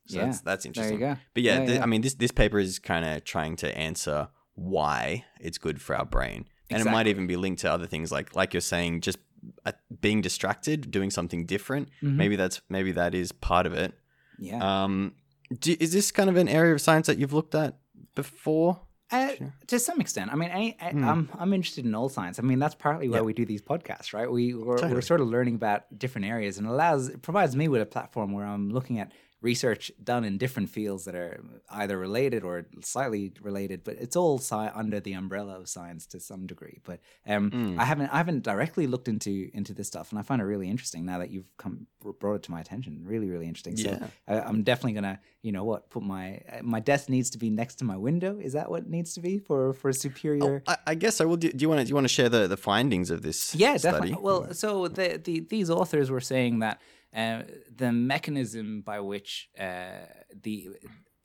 So 0.07 0.17
Yeah, 0.17 0.25
that's 0.25 0.41
that's 0.41 0.63
there 0.65 0.71
you 0.71 0.79
interesting. 0.93 0.99
go. 0.99 1.17
But 1.33 1.43
yeah, 1.43 1.59
Yeah, 1.59 1.65
th- 1.65 1.77
yeah. 1.77 1.83
I 1.83 1.85
mean 1.85 2.01
this 2.01 2.13
this 2.15 2.31
paper 2.31 2.59
is 2.59 2.79
kind 2.79 3.05
of 3.05 3.23
trying 3.23 3.55
to 3.57 3.77
answer 3.77 4.27
why 4.55 5.25
it's 5.39 5.57
good 5.57 5.81
for 5.81 5.95
our 5.95 6.05
brain. 6.05 6.45
And 6.69 6.81
it 6.81 6.89
might 6.89 7.07
even 7.07 7.27
be 7.27 7.35
linked 7.35 7.61
to 7.61 7.71
other 7.71 7.85
things 7.87 8.11
like 8.11 8.35
like 8.35 8.53
you're 8.53 8.61
saying 8.61 9.01
just 9.01 9.17
uh, 9.65 9.71
being 10.01 10.21
distracted, 10.21 10.91
doing 10.91 11.09
something 11.11 11.45
different. 11.45 11.89
Mm-hmm. 12.01 12.17
Maybe 12.17 12.35
that's 12.35 12.61
maybe 12.69 12.91
that 12.93 13.13
is 13.15 13.31
part 13.31 13.65
of 13.65 13.73
it. 13.73 13.93
yeah. 14.39 14.83
Um 14.83 15.13
do, 15.59 15.75
is 15.79 15.91
this 15.91 16.11
kind 16.11 16.29
of 16.29 16.37
an 16.37 16.47
area 16.47 16.73
of 16.73 16.79
science 16.79 17.07
that 17.07 17.17
you've 17.17 17.33
looked 17.33 17.55
at 17.55 17.77
before? 18.15 18.79
Uh, 19.11 19.33
to 19.67 19.77
some 19.77 19.99
extent, 19.99 20.31
I 20.31 20.35
mean, 20.37 20.49
I, 20.51 20.75
I, 20.79 20.91
Hmm. 20.91 21.03
I'm 21.03 21.29
I'm 21.37 21.53
interested 21.53 21.83
in 21.85 21.93
all 21.93 22.07
science. 22.07 22.39
I 22.39 22.43
mean, 22.43 22.59
that's 22.59 22.75
partly 22.75 23.09
why 23.09 23.19
we 23.19 23.33
do 23.33 23.45
these 23.45 23.61
podcasts, 23.61 24.13
right? 24.13 24.31
We 24.31 24.53
we're, 24.53 24.77
Totally. 24.77 24.93
we're 24.93 25.01
sort 25.01 25.19
of 25.19 25.27
learning 25.27 25.55
about 25.55 25.83
different 25.99 26.27
areas, 26.27 26.57
and 26.57 26.65
allows 26.65 27.09
it 27.09 27.21
provides 27.21 27.53
me 27.53 27.67
with 27.67 27.81
a 27.81 27.85
platform 27.85 28.31
where 28.31 28.45
I'm 28.45 28.69
looking 28.69 28.99
at 28.99 29.11
research 29.41 29.91
done 30.03 30.23
in 30.23 30.37
different 30.37 30.69
fields 30.69 31.05
that 31.05 31.15
are 31.15 31.43
either 31.71 31.97
related 31.97 32.43
or 32.43 32.65
slightly 32.81 33.31
related, 33.41 33.83
but 33.83 33.95
it's 33.99 34.15
all 34.15 34.37
sci- 34.37 34.71
under 34.75 34.99
the 34.99 35.13
umbrella 35.13 35.55
of 35.59 35.67
science 35.67 36.05
to 36.05 36.19
some 36.19 36.45
degree. 36.45 36.79
But 36.83 36.99
um, 37.27 37.49
Hmm. 37.51 37.79
I 37.79 37.85
haven't 37.85 38.09
I 38.13 38.17
haven't 38.17 38.43
directly 38.43 38.85
looked 38.87 39.07
into 39.07 39.49
into 39.53 39.73
this 39.73 39.87
stuff, 39.87 40.11
and 40.11 40.19
I 40.19 40.21
find 40.21 40.41
it 40.41 40.45
really 40.45 40.69
interesting 40.69 41.05
now 41.05 41.17
that 41.19 41.31
you've 41.31 41.49
come 41.57 41.87
brought 42.19 42.35
it 42.35 42.43
to 42.43 42.51
my 42.51 42.61
attention. 42.61 43.01
Really, 43.03 43.29
really 43.29 43.47
interesting. 43.47 43.77
So 43.77 43.89
Yeah. 43.89 44.07
I, 44.27 44.41
I'm 44.41 44.63
definitely 44.63 44.93
gonna, 44.93 45.19
you 45.41 45.51
know, 45.51 45.63
what 45.63 45.89
put 45.89 46.03
my 46.03 46.41
uh, 46.51 46.59
my 46.61 46.79
desk 46.79 47.09
needs 47.09 47.29
to 47.31 47.37
be 47.39 47.49
next 47.49 47.75
to 47.75 47.83
my 47.85 47.97
window. 47.97 48.37
Is 48.39 48.53
that 48.53 48.69
what 48.69 48.83
it 48.83 48.89
needs 48.89 49.13
to 49.15 49.21
be 49.21 49.39
for 49.39 49.73
for 49.73 49.91
superior? 49.91 50.61
I, 50.67 50.77
I 50.87 50.95
guess 50.95 51.19
I 51.19 51.25
will. 51.25 51.37
Do, 51.37 51.51
do 51.51 51.61
you 51.63 51.69
want 51.69 51.79
to 51.79 51.85
do 51.85 51.89
you 51.89 51.95
want 51.95 52.05
to 52.05 52.13
share 52.13 52.29
the, 52.29 52.47
the 52.47 52.57
findings 52.57 53.09
of 53.09 53.23
this? 53.23 53.55
yeah, 53.55 53.75
study? 53.77 53.93
definitely. 53.93 54.23
Well, 54.23 54.53
so 54.53 54.87
the, 54.87 55.19
the 55.23 55.39
these 55.39 55.69
authors 55.71 56.11
were 56.11 56.21
saying 56.21 56.59
that 56.59 56.79
uh, 57.15 57.43
the 57.75 57.91
mechanism 57.91 58.81
by 58.81 58.99
which 58.99 59.49
uh, 59.59 60.05
the 60.41 60.69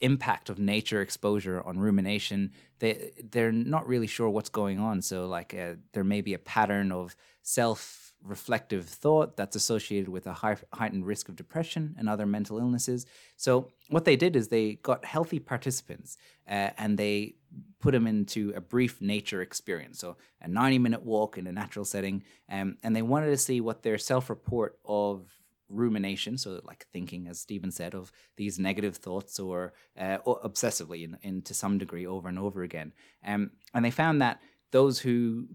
impact 0.00 0.50
of 0.50 0.58
nature 0.58 1.00
exposure 1.00 1.62
on 1.62 1.78
rumination 1.78 2.52
they 2.80 3.12
they're 3.30 3.50
not 3.50 3.88
really 3.88 4.06
sure 4.06 4.28
what's 4.28 4.50
going 4.50 4.78
on 4.78 5.00
so 5.00 5.26
like 5.26 5.54
uh, 5.54 5.72
there 5.94 6.04
may 6.04 6.20
be 6.20 6.34
a 6.34 6.38
pattern 6.38 6.92
of 6.92 7.16
self 7.40 8.06
reflective 8.26 8.86
thought 8.86 9.36
that's 9.36 9.56
associated 9.56 10.08
with 10.08 10.26
a 10.26 10.32
high, 10.32 10.56
heightened 10.72 11.06
risk 11.06 11.28
of 11.28 11.36
depression 11.36 11.94
and 11.98 12.08
other 12.08 12.26
mental 12.26 12.58
illnesses. 12.58 13.06
So, 13.36 13.68
what 13.88 14.04
they 14.04 14.16
did 14.16 14.36
is 14.36 14.48
they 14.48 14.74
got 14.74 15.04
healthy 15.04 15.38
participants 15.38 16.16
uh, 16.48 16.70
and 16.76 16.98
they 16.98 17.36
put 17.80 17.92
them 17.92 18.06
into 18.06 18.52
a 18.56 18.60
brief 18.60 19.00
nature 19.00 19.42
experience. 19.42 19.98
So, 19.98 20.16
a 20.40 20.48
90 20.48 20.78
minute 20.78 21.02
walk 21.02 21.38
in 21.38 21.46
a 21.46 21.52
natural 21.52 21.84
setting. 21.84 22.24
Um, 22.50 22.78
and 22.82 22.94
they 22.94 23.02
wanted 23.02 23.26
to 23.26 23.38
see 23.38 23.60
what 23.60 23.82
their 23.82 23.98
self 23.98 24.28
report 24.28 24.78
of 24.84 25.35
rumination, 25.68 26.38
so 26.38 26.60
like 26.64 26.86
thinking, 26.92 27.26
as 27.28 27.38
Stephen 27.40 27.70
said, 27.70 27.94
of 27.94 28.12
these 28.36 28.58
negative 28.58 28.96
thoughts 28.96 29.38
or, 29.38 29.72
uh, 29.98 30.18
obsessively 30.26 31.04
in, 31.04 31.18
in 31.22 31.42
to 31.42 31.54
some 31.54 31.78
degree 31.78 32.06
over 32.06 32.28
and 32.28 32.38
over 32.38 32.62
again. 32.62 32.92
Um, 33.24 33.52
and 33.74 33.84
they 33.84 33.90
found 33.90 34.22
that 34.22 34.40
those 34.70 35.00
who 35.00 35.46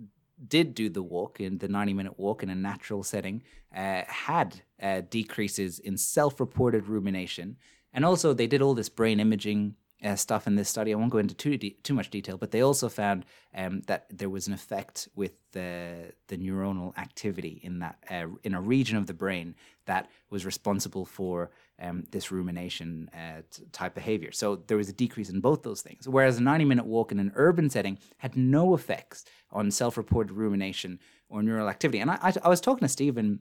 did 0.48 0.74
do 0.74 0.90
the 0.90 1.04
walk 1.04 1.40
in 1.40 1.60
the 1.60 1.68
90 1.68 1.94
minute 1.94 2.20
walk 2.20 2.44
in 2.44 2.50
a 2.50 2.56
natural 2.56 3.04
setting 3.04 3.44
uh, 3.76 4.02
had 4.08 4.62
uh, 4.82 5.02
decreases 5.10 5.80
in 5.80 5.98
self 5.98 6.40
reported 6.40 6.88
rumination. 6.88 7.58
And 7.94 8.06
also, 8.06 8.34
they 8.34 8.48
did 8.48 8.62
all 8.62 8.74
this 8.74 8.90
brain 8.90 9.20
imaging 9.20 9.76
uh, 10.04 10.16
stuff 10.16 10.48
in 10.48 10.56
this 10.56 10.70
study. 10.70 10.92
I 10.92 10.96
won't 10.96 11.12
go 11.12 11.18
into 11.18 11.36
too 11.36 11.58
de- 11.58 11.78
too 11.84 11.94
much 11.94 12.10
detail, 12.10 12.38
but 12.38 12.52
they 12.52 12.62
also 12.62 12.90
found 12.90 13.26
um, 13.56 13.82
that 13.88 14.06
there 14.10 14.30
was 14.30 14.48
an 14.48 14.54
effect 14.54 15.08
with 15.16 15.34
the 15.52 16.14
the 16.28 16.38
neuronal 16.38 16.98
activity 16.98 17.60
in 17.64 17.80
that 17.80 17.98
uh, 18.10 18.28
in 18.44 18.54
a 18.54 18.62
region 18.62 18.98
of 18.98 19.08
the 19.08 19.14
brain 19.14 19.56
that 19.86 20.10
was 20.30 20.46
responsible 20.46 21.06
for 21.06 21.52
um, 21.82 22.04
this 22.12 22.32
rumination 22.32 23.10
uh, 23.14 23.42
type 23.72 23.96
behavior. 23.96 24.32
So 24.32 24.58
there 24.68 24.78
was 24.78 24.90
a 24.90 24.94
decrease 24.94 25.30
in 25.30 25.40
both 25.40 25.64
those 25.64 25.82
things. 25.82 26.08
Whereas 26.08 26.38
a 26.38 26.44
90 26.44 26.66
minute 26.66 26.86
walk 26.86 27.12
in 27.12 27.20
an 27.20 27.32
urban 27.36 27.70
setting 27.70 27.98
had 28.18 28.38
no 28.38 28.74
effects 28.74 29.26
on 29.52 29.72
self 29.72 29.98
reported 29.98 30.34
rumination 30.34 31.00
or 31.30 31.42
neural 31.42 31.70
activity. 31.70 32.00
And 32.00 32.12
I, 32.12 32.18
I, 32.22 32.34
I 32.44 32.50
was 32.50 32.62
talking 32.62 32.86
to 32.86 32.90
Stephen 32.90 33.40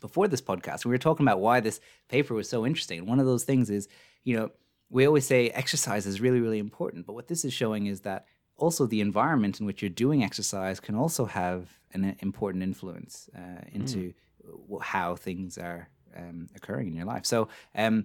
before 0.00 0.28
this 0.28 0.40
podcast. 0.40 0.84
We 0.84 0.90
were 0.90 0.98
talking 0.98 1.26
about 1.26 1.40
why 1.40 1.60
this 1.60 1.80
paper 2.08 2.34
was 2.34 2.48
so 2.48 2.66
interesting. 2.66 3.00
And 3.00 3.08
one 3.08 3.20
of 3.20 3.26
those 3.26 3.44
things 3.44 3.70
is, 3.70 3.88
you 4.24 4.36
know, 4.36 4.50
we 4.92 5.06
always 5.06 5.26
say 5.26 5.48
exercise 5.48 6.06
is 6.06 6.20
really, 6.20 6.40
really 6.40 6.58
important. 6.58 7.06
But 7.06 7.14
what 7.14 7.26
this 7.26 7.44
is 7.44 7.52
showing 7.52 7.86
is 7.86 8.02
that 8.02 8.26
also 8.58 8.86
the 8.86 9.00
environment 9.00 9.58
in 9.58 9.66
which 9.66 9.82
you're 9.82 9.88
doing 9.88 10.22
exercise 10.22 10.78
can 10.78 10.94
also 10.94 11.24
have 11.24 11.80
an 11.94 12.14
important 12.20 12.62
influence 12.62 13.28
uh, 13.34 13.62
into 13.72 14.12
mm. 14.46 14.82
how 14.82 15.16
things 15.16 15.56
are 15.56 15.88
um, 16.16 16.48
occurring 16.54 16.88
in 16.88 16.94
your 16.94 17.06
life. 17.06 17.24
So, 17.24 17.48
um, 17.74 18.04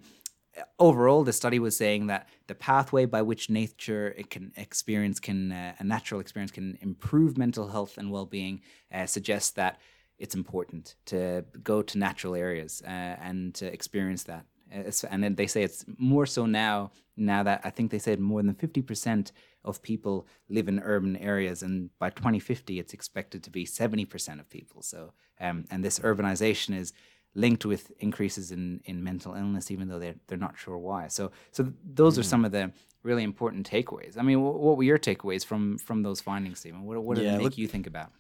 overall, 0.79 1.23
the 1.23 1.33
study 1.33 1.59
was 1.59 1.75
saying 1.75 2.07
that 2.07 2.29
the 2.47 2.55
pathway 2.55 3.05
by 3.05 3.21
which 3.21 3.49
nature 3.49 4.15
it 4.17 4.29
can 4.29 4.53
experience 4.55 5.19
can 5.19 5.51
uh, 5.51 5.73
a 5.79 5.83
natural 5.83 6.21
experience 6.21 6.51
can 6.51 6.77
improve 6.81 7.37
mental 7.37 7.67
health 7.67 7.97
and 7.97 8.11
well-being 8.11 8.61
uh, 8.93 9.05
suggests 9.05 9.51
that 9.51 9.79
it's 10.17 10.35
important 10.35 10.95
to 11.05 11.43
go 11.61 11.81
to 11.81 11.97
natural 11.97 12.33
areas 12.33 12.81
uh, 12.85 12.89
and 12.89 13.53
to 13.55 13.71
experience 13.71 14.23
that. 14.23 14.45
And 14.71 15.23
then 15.23 15.35
they 15.35 15.47
say 15.47 15.63
it's 15.63 15.85
more 15.97 16.25
so 16.25 16.45
now. 16.45 16.91
Now 17.15 17.41
that 17.43 17.61
I 17.63 17.71
think 17.71 17.89
they 17.89 17.99
said 17.99 18.19
more 18.19 18.43
than 18.43 18.53
fifty 18.53 18.81
percent 18.81 19.31
of 19.63 19.81
people 19.81 20.27
live 20.49 20.67
in 20.67 20.79
urban 20.79 21.17
areas, 21.17 21.63
and 21.63 21.89
by 21.99 22.09
2050, 22.09 22.79
it's 22.79 22.93
expected 22.93 23.43
to 23.43 23.49
be 23.49 23.65
70 23.65 24.05
percent 24.05 24.39
of 24.39 24.49
people. 24.49 24.81
So, 24.81 25.13
um, 25.39 25.65
and 25.71 25.83
this 25.83 25.99
urbanization 25.99 26.77
is 26.77 26.93
linked 27.37 27.65
with 27.65 27.91
increases 27.99 28.51
in, 28.51 28.81
in 28.85 29.03
mental 29.03 29.35
illness, 29.35 29.71
even 29.71 29.87
though 29.87 29.99
they're 29.99 30.15
they're 30.27 30.37
not 30.37 30.57
sure 30.57 30.77
why. 30.77 31.07
So 31.07 31.31
so 31.51 31.71
those 31.85 32.15
mm. 32.15 32.19
are 32.19 32.23
some 32.23 32.45
of 32.45 32.51
the 32.51 32.71
really 33.03 33.23
important 33.23 33.69
takeaways. 33.69 34.17
I 34.17 34.21
mean, 34.21 34.41
what, 34.41 34.59
what, 34.59 34.77
were 34.77 34.83
your 34.83 34.99
takeaways 34.99 35.45
from 35.45 35.77
from 35.77 36.03
those 36.03 36.19
findings, 36.19 36.59
Stephen? 36.59 36.83
What 36.83 37.01
what 37.03 37.15
did 37.15 37.25
yeah, 37.25 37.35
it 37.35 37.37
make 37.37 37.43
look, 37.43 37.57
you 37.57 37.67
think 37.67 37.87
about? 37.87 38.11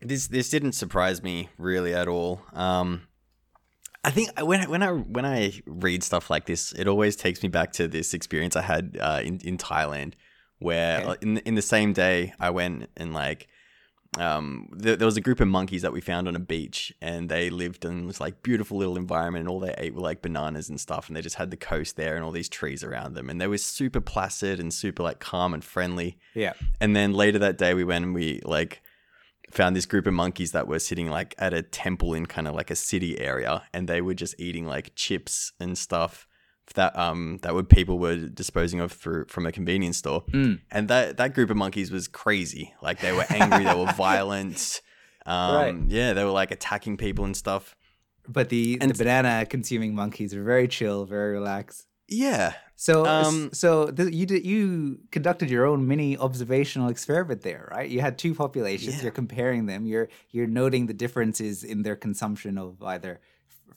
This 0.00 0.28
this 0.28 0.50
didn't 0.50 0.72
surprise 0.72 1.22
me 1.22 1.48
really 1.58 1.94
at 1.94 2.08
all. 2.08 2.42
Um, 2.52 3.02
I 4.06 4.10
think 4.10 4.30
when 4.40 4.70
when 4.70 4.84
I 4.84 4.92
when 4.92 5.26
I 5.26 5.60
read 5.66 6.04
stuff 6.04 6.30
like 6.30 6.46
this, 6.46 6.72
it 6.72 6.86
always 6.86 7.16
takes 7.16 7.42
me 7.42 7.48
back 7.48 7.72
to 7.72 7.88
this 7.88 8.14
experience 8.14 8.54
I 8.54 8.62
had 8.62 8.96
uh, 9.00 9.20
in 9.24 9.40
in 9.40 9.58
Thailand, 9.58 10.12
where 10.60 11.00
okay. 11.04 11.18
in 11.22 11.38
in 11.38 11.54
the 11.56 11.62
same 11.62 11.92
day 11.92 12.32
I 12.38 12.50
went 12.50 12.88
and 12.96 13.12
like 13.12 13.48
um, 14.16 14.68
there, 14.72 14.94
there, 14.94 15.06
was 15.06 15.16
a 15.16 15.20
group 15.20 15.40
of 15.40 15.48
monkeys 15.48 15.82
that 15.82 15.92
we 15.92 16.00
found 16.00 16.28
on 16.28 16.36
a 16.36 16.40
beach, 16.40 16.92
and 17.02 17.28
they 17.28 17.50
lived 17.50 17.84
in 17.84 18.06
this 18.06 18.20
like 18.20 18.44
beautiful 18.44 18.78
little 18.78 18.96
environment, 18.96 19.40
and 19.40 19.48
all 19.48 19.58
they 19.58 19.74
ate 19.76 19.92
were 19.92 20.00
like 20.00 20.22
bananas 20.22 20.68
and 20.68 20.80
stuff, 20.80 21.08
and 21.08 21.16
they 21.16 21.20
just 21.20 21.36
had 21.36 21.50
the 21.50 21.56
coast 21.56 21.96
there 21.96 22.14
and 22.14 22.24
all 22.24 22.30
these 22.30 22.48
trees 22.48 22.84
around 22.84 23.14
them, 23.14 23.28
and 23.28 23.40
they 23.40 23.48
were 23.48 23.58
super 23.58 24.00
placid 24.00 24.60
and 24.60 24.72
super 24.72 25.02
like 25.02 25.18
calm 25.18 25.52
and 25.52 25.64
friendly. 25.64 26.16
Yeah. 26.32 26.52
And 26.80 26.94
then 26.94 27.12
later 27.12 27.40
that 27.40 27.58
day, 27.58 27.74
we 27.74 27.82
went 27.82 28.04
and 28.04 28.14
we 28.14 28.40
like 28.44 28.82
found 29.56 29.74
this 29.74 29.86
group 29.86 30.06
of 30.06 30.14
monkeys 30.14 30.52
that 30.52 30.68
were 30.68 30.78
sitting 30.78 31.08
like 31.08 31.34
at 31.38 31.54
a 31.54 31.62
temple 31.62 32.14
in 32.14 32.26
kind 32.26 32.46
of 32.46 32.54
like 32.54 32.70
a 32.70 32.76
city 32.76 33.18
area, 33.18 33.62
and 33.72 33.88
they 33.88 34.00
were 34.00 34.14
just 34.14 34.34
eating 34.38 34.66
like 34.66 34.94
chips 34.94 35.52
and 35.58 35.76
stuff 35.76 36.28
that 36.74 36.98
um 36.98 37.38
that 37.42 37.54
would 37.54 37.68
people 37.68 37.98
were 37.98 38.16
disposing 38.16 38.80
of 38.80 38.90
through 38.92 39.24
from 39.28 39.46
a 39.46 39.52
convenience 39.52 39.98
store, 39.98 40.24
mm. 40.32 40.60
and 40.70 40.88
that 40.88 41.16
that 41.16 41.34
group 41.34 41.50
of 41.50 41.56
monkeys 41.56 41.90
was 41.90 42.06
crazy. 42.06 42.74
Like 42.82 43.00
they 43.00 43.12
were 43.12 43.26
angry, 43.30 43.64
they 43.64 43.74
were 43.74 43.92
violent. 43.96 44.82
Um, 45.24 45.56
right. 45.56 45.76
Yeah, 45.88 46.12
they 46.12 46.24
were 46.24 46.30
like 46.30 46.50
attacking 46.50 46.98
people 46.98 47.24
and 47.24 47.36
stuff. 47.36 47.74
But 48.28 48.48
the 48.48 48.78
and 48.80 48.90
the 48.90 48.98
banana 48.98 49.46
consuming 49.46 49.94
monkeys 49.94 50.34
were 50.34 50.42
very 50.42 50.68
chill, 50.68 51.04
very 51.04 51.32
relaxed. 51.32 51.86
Yeah. 52.08 52.54
So 52.76 53.06
um, 53.06 53.50
so 53.52 53.90
th- 53.90 54.12
you 54.12 54.26
did, 54.26 54.44
you 54.44 55.00
conducted 55.10 55.50
your 55.50 55.64
own 55.64 55.88
mini 55.88 56.16
observational 56.18 56.88
experiment 56.88 57.40
there, 57.40 57.68
right? 57.70 57.88
You 57.88 58.00
had 58.00 58.18
two 58.18 58.34
populations. 58.34 58.96
Yeah. 58.96 59.04
You're 59.04 59.12
comparing 59.12 59.66
them. 59.66 59.86
You're 59.86 60.08
you're 60.30 60.46
noting 60.46 60.86
the 60.86 60.94
differences 60.94 61.64
in 61.64 61.82
their 61.82 61.96
consumption 61.96 62.58
of 62.58 62.82
either 62.82 63.20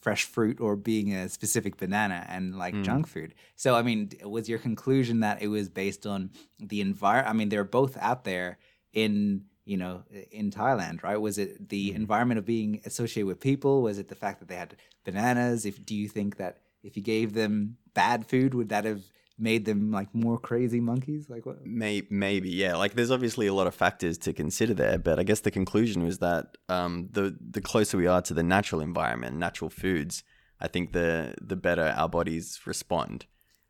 fresh 0.01 0.23
fruit 0.23 0.59
or 0.59 0.75
being 0.75 1.13
a 1.13 1.29
specific 1.29 1.77
banana 1.77 2.25
and 2.29 2.57
like 2.57 2.73
mm. 2.73 2.83
junk 2.83 3.07
food. 3.07 3.35
So, 3.55 3.75
I 3.75 3.81
mean, 3.81 4.11
was 4.23 4.47
your 4.47 4.59
conclusion 4.59 5.21
that 5.21 5.41
it 5.41 5.47
was 5.47 5.69
based 5.69 6.05
on 6.05 6.31
the 6.59 6.81
environment? 6.81 7.29
I 7.29 7.33
mean, 7.37 7.49
they're 7.49 7.63
both 7.63 7.97
out 7.97 8.23
there 8.23 8.57
in 8.93 9.45
you 9.65 9.77
know 9.77 10.03
in 10.31 10.51
Thailand, 10.51 11.03
right? 11.03 11.17
Was 11.17 11.37
it 11.37 11.69
the 11.69 11.91
mm. 11.91 11.95
environment 11.95 12.37
of 12.37 12.45
being 12.45 12.81
associated 12.85 13.27
with 13.27 13.39
people? 13.39 13.81
Was 13.81 13.97
it 13.97 14.09
the 14.09 14.15
fact 14.15 14.39
that 14.39 14.49
they 14.49 14.55
had 14.55 14.75
bananas? 15.05 15.65
If 15.65 15.85
do 15.85 15.95
you 15.95 16.09
think 16.09 16.37
that 16.37 16.57
if 16.83 16.95
you 16.97 17.03
gave 17.03 17.33
them 17.33 17.77
bad 17.93 18.25
food, 18.25 18.53
would 18.53 18.69
that 18.69 18.85
have 18.85 19.03
made 19.37 19.65
them 19.65 19.91
like 19.91 20.13
more 20.13 20.37
crazy 20.37 20.79
monkeys? 20.79 21.29
Like 21.29 21.45
what? 21.45 21.65
May, 21.65 22.03
maybe, 22.09 22.49
yeah. 22.49 22.75
Like 22.75 22.93
there's 22.93 23.11
obviously 23.11 23.47
a 23.47 23.53
lot 23.53 23.67
of 23.67 23.75
factors 23.75 24.17
to 24.19 24.33
consider 24.33 24.73
there, 24.73 24.99
but 24.99 25.19
I 25.19 25.23
guess 25.23 25.41
the 25.41 25.51
conclusion 25.51 26.03
was 26.03 26.19
that 26.19 26.57
um, 26.67 27.09
the 27.11 27.37
the 27.39 27.61
closer 27.61 27.97
we 27.97 28.07
are 28.07 28.21
to 28.23 28.33
the 28.33 28.43
natural 28.43 28.81
environment, 28.81 29.37
natural 29.37 29.69
foods, 29.69 30.23
I 30.59 30.67
think 30.67 30.91
the 30.91 31.35
the 31.41 31.55
better 31.55 31.93
our 31.95 32.09
bodies 32.09 32.59
respond. 32.65 33.25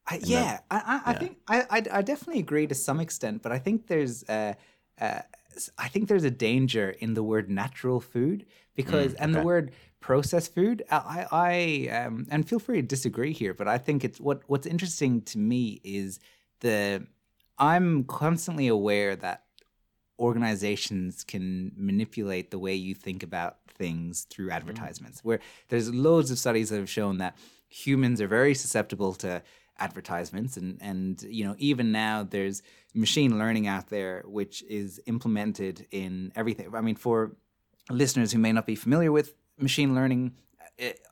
I, 0.08 0.20
yeah, 0.24 0.44
that, 0.44 0.64
I, 0.72 0.78
I, 0.78 0.94
yeah, 0.94 1.02
I, 1.06 1.14
think 1.14 1.38
I, 1.48 1.62
I, 1.70 2.00
I 2.00 2.02
definitely 2.02 2.40
agree 2.40 2.66
to 2.66 2.74
some 2.74 3.00
extent, 3.00 3.44
but 3.44 3.52
I 3.52 3.60
think 3.60 3.86
there's 3.86 4.24
uh, 4.28 4.54
uh, 5.00 5.22
I 5.78 5.88
think 5.88 6.08
there's 6.08 6.24
a 6.24 6.32
danger 6.32 6.90
in 6.90 7.14
the 7.14 7.24
word 7.24 7.50
natural 7.50 8.00
food 8.00 8.46
because, 8.76 9.14
mm, 9.14 9.18
and 9.20 9.36
the 9.36 9.42
word 9.42 9.72
processed 10.00 10.54
food. 10.54 10.84
I, 10.90 11.26
I 11.32 12.06
um, 12.06 12.28
and 12.30 12.48
feel 12.48 12.60
free 12.60 12.78
to 12.78 12.88
disagree 12.88 13.34
here, 13.34 13.54
but 13.54 13.68
I 13.68 13.78
think 13.78 14.04
it's 14.04 14.20
what 14.20 14.42
what's 14.48 14.68
interesting 14.68 15.22
to 15.24 15.38
me 15.38 15.82
is 15.84 16.20
the 16.62 17.06
I'm 17.58 18.06
constantly 18.06 18.68
aware 18.68 19.16
that 19.18 19.44
organizations 20.18 21.24
can 21.24 21.72
manipulate 21.76 22.52
the 22.52 22.60
way 22.60 22.76
you 22.76 22.94
think 22.94 23.24
about 23.24 23.58
things 23.68 24.28
through 24.30 24.50
mm. 24.50 24.54
advertisements. 24.54 25.22
Mm. 25.22 25.26
Where 25.26 25.40
there's 25.70 25.94
loads 25.94 26.32
of 26.32 26.40
studies 26.40 26.70
that 26.70 26.78
have 26.78 26.90
shown 26.90 27.18
that 27.18 27.38
humans 27.68 28.20
are 28.22 28.28
very 28.28 28.56
susceptible 28.56 29.14
to 29.14 29.42
advertisements 29.80 30.58
and 30.58 30.78
and 30.82 31.22
you 31.24 31.46
know 31.46 31.56
even 31.58 31.92
now 31.92 32.22
there's 32.22 32.62
machine 32.94 33.40
learning 33.40 33.66
out 33.66 33.88
there 33.88 34.24
which 34.26 34.62
is 34.64 35.00
implemented 35.06 35.88
in 35.92 36.34
everything 36.36 36.70
i 36.76 36.82
mean 36.82 36.96
for 36.96 37.32
listeners 37.90 38.32
who 38.34 38.40
may 38.40 38.52
not 38.52 38.66
be 38.66 38.76
familiar 38.76 39.10
with 39.10 39.36
machine 39.60 39.96
learning 39.96 40.34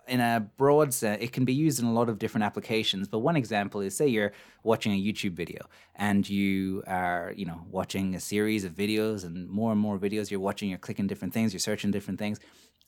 in 0.07 0.19
a 0.21 0.49
broad 0.57 0.93
sense, 0.93 1.21
it 1.21 1.33
can 1.33 1.43
be 1.43 1.53
used 1.53 1.79
in 1.79 1.85
a 1.85 1.93
lot 1.93 2.09
of 2.09 2.19
different 2.19 2.45
applications. 2.45 3.07
But 3.07 3.19
one 3.19 3.35
example 3.35 3.81
is 3.81 3.95
say 3.95 4.07
you're 4.07 4.31
watching 4.63 4.93
a 4.93 5.01
YouTube 5.01 5.33
video 5.33 5.67
and 5.95 6.27
you 6.27 6.83
are, 6.87 7.33
you 7.35 7.45
know, 7.45 7.65
watching 7.69 8.15
a 8.15 8.19
series 8.19 8.63
of 8.63 8.73
videos 8.73 9.25
and 9.25 9.49
more 9.49 9.71
and 9.71 9.81
more 9.81 9.99
videos 9.99 10.31
you're 10.31 10.39
watching, 10.39 10.69
you're 10.69 10.77
clicking 10.77 11.07
different 11.07 11.33
things, 11.33 11.51
you're 11.53 11.59
searching 11.59 11.91
different 11.91 12.19
things. 12.19 12.39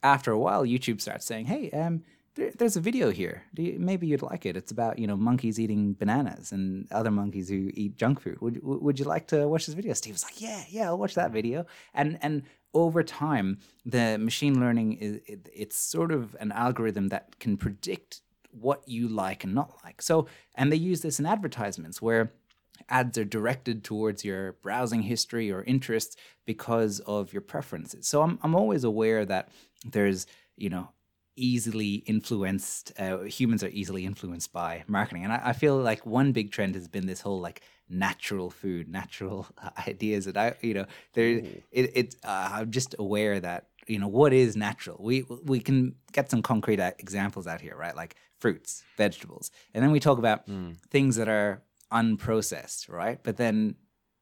After 0.02 0.32
a 0.32 0.40
while, 0.40 0.64
YouTube 0.64 1.02
starts 1.02 1.26
saying, 1.26 1.48
hey, 1.48 1.70
um, 1.72 2.04
there, 2.36 2.52
there's 2.58 2.78
a 2.78 2.82
video 2.82 3.12
here. 3.12 3.44
Maybe 3.58 4.08
you'd 4.08 4.22
like 4.22 4.46
it. 4.46 4.56
It's 4.56 4.72
about, 4.72 4.98
you 4.98 5.08
know, 5.08 5.18
monkeys 5.18 5.60
eating 5.60 5.94
bananas 5.94 6.54
and 6.54 6.90
other 6.92 7.12
monkeys 7.12 7.50
who 7.50 7.70
eat 7.74 7.98
junk 7.98 8.22
food. 8.22 8.40
Would, 8.40 8.60
would 8.64 9.00
you 9.00 9.06
like 9.06 9.28
to 9.28 9.48
watch 9.50 9.66
this 9.66 9.76
video? 9.76 9.94
Steve 9.94 10.14
was 10.14 10.24
like, 10.24 10.40
yeah, 10.40 10.64
yeah, 10.70 10.86
I'll 10.86 10.98
watch 10.98 11.16
that 11.16 11.32
video. 11.32 11.66
And, 11.94 12.18
and 12.22 12.44
over 12.74 13.04
time, 13.04 13.60
the 13.86 14.18
machine 14.18 14.60
learning 14.60 14.94
is 14.94 15.22
it, 15.26 15.50
it's 15.54 15.78
sort 15.78 16.12
of 16.12 16.36
an 16.40 16.52
algorithm 16.52 17.10
that 17.10 17.40
can 17.40 17.58
predict 17.58 18.22
what 18.52 18.88
you 18.88 19.08
like 19.08 19.44
and 19.44 19.54
not 19.54 19.76
like. 19.84 20.02
So, 20.02 20.28
and 20.56 20.72
they 20.72 20.78
use 20.78 21.02
this 21.02 21.20
in 21.20 21.26
advertisements 21.26 22.02
where 22.02 22.32
ads 22.88 23.18
are 23.18 23.26
directed 23.26 23.84
towards 23.84 24.24
your 24.24 24.54
browsing 24.64 25.04
history 25.04 25.52
or 25.52 25.64
interests 25.64 26.16
because 26.46 27.00
of 27.02 27.34
your 27.34 27.42
preferences. 27.42 28.08
So 28.08 28.22
I'm 28.22 28.40
I'm 28.42 28.56
always 28.56 28.84
aware 28.84 29.26
that 29.26 29.50
there's 29.86 30.26
you 30.60 30.70
know, 30.70 30.90
easily 31.36 31.96
influenced. 32.06 32.92
Uh, 33.00 33.20
humans 33.20 33.64
are 33.64 33.70
easily 33.70 34.06
influenced 34.06 34.54
by 34.54 34.84
marketing, 34.88 35.24
and 35.24 35.34
I, 35.34 35.42
I 35.46 35.54
feel 35.54 35.78
like 35.78 36.06
one 36.06 36.32
big 36.34 36.52
trend 36.52 36.76
has 36.76 36.88
been 36.88 37.08
this 37.08 37.22
whole 37.22 37.40
like 37.40 37.62
natural 37.90 38.50
food, 38.50 38.88
natural 38.88 39.48
ideas. 39.88 40.28
And 40.28 40.38
I, 40.38 40.56
you 40.62 40.74
know, 40.74 40.86
there, 41.14 41.28
it, 41.72 41.92
it 41.96 42.16
uh, 42.24 42.50
I'm 42.54 42.72
just 42.72 42.96
aware 43.00 43.40
that 43.40 43.68
you 43.88 44.00
know 44.00 44.08
what 44.08 44.34
is 44.34 44.56
natural. 44.56 44.98
We 45.00 45.26
we 45.44 45.60
can 45.60 45.96
get 46.12 46.30
some 46.30 46.42
concrete 46.42 46.80
uh, 46.80 46.92
examples 47.00 47.48
out 47.48 47.62
here, 47.62 47.76
right? 47.76 47.96
Like 47.96 48.16
fruits, 48.40 48.84
vegetables, 48.98 49.52
and 49.74 49.84
then 49.84 49.92
we 49.92 50.00
talk 50.00 50.18
about 50.18 50.48
things 50.90 51.16
that 51.16 51.28
are 51.28 51.64
unprocessed, 51.92 52.90
right? 52.90 53.20
But 53.24 53.38
then 53.38 53.76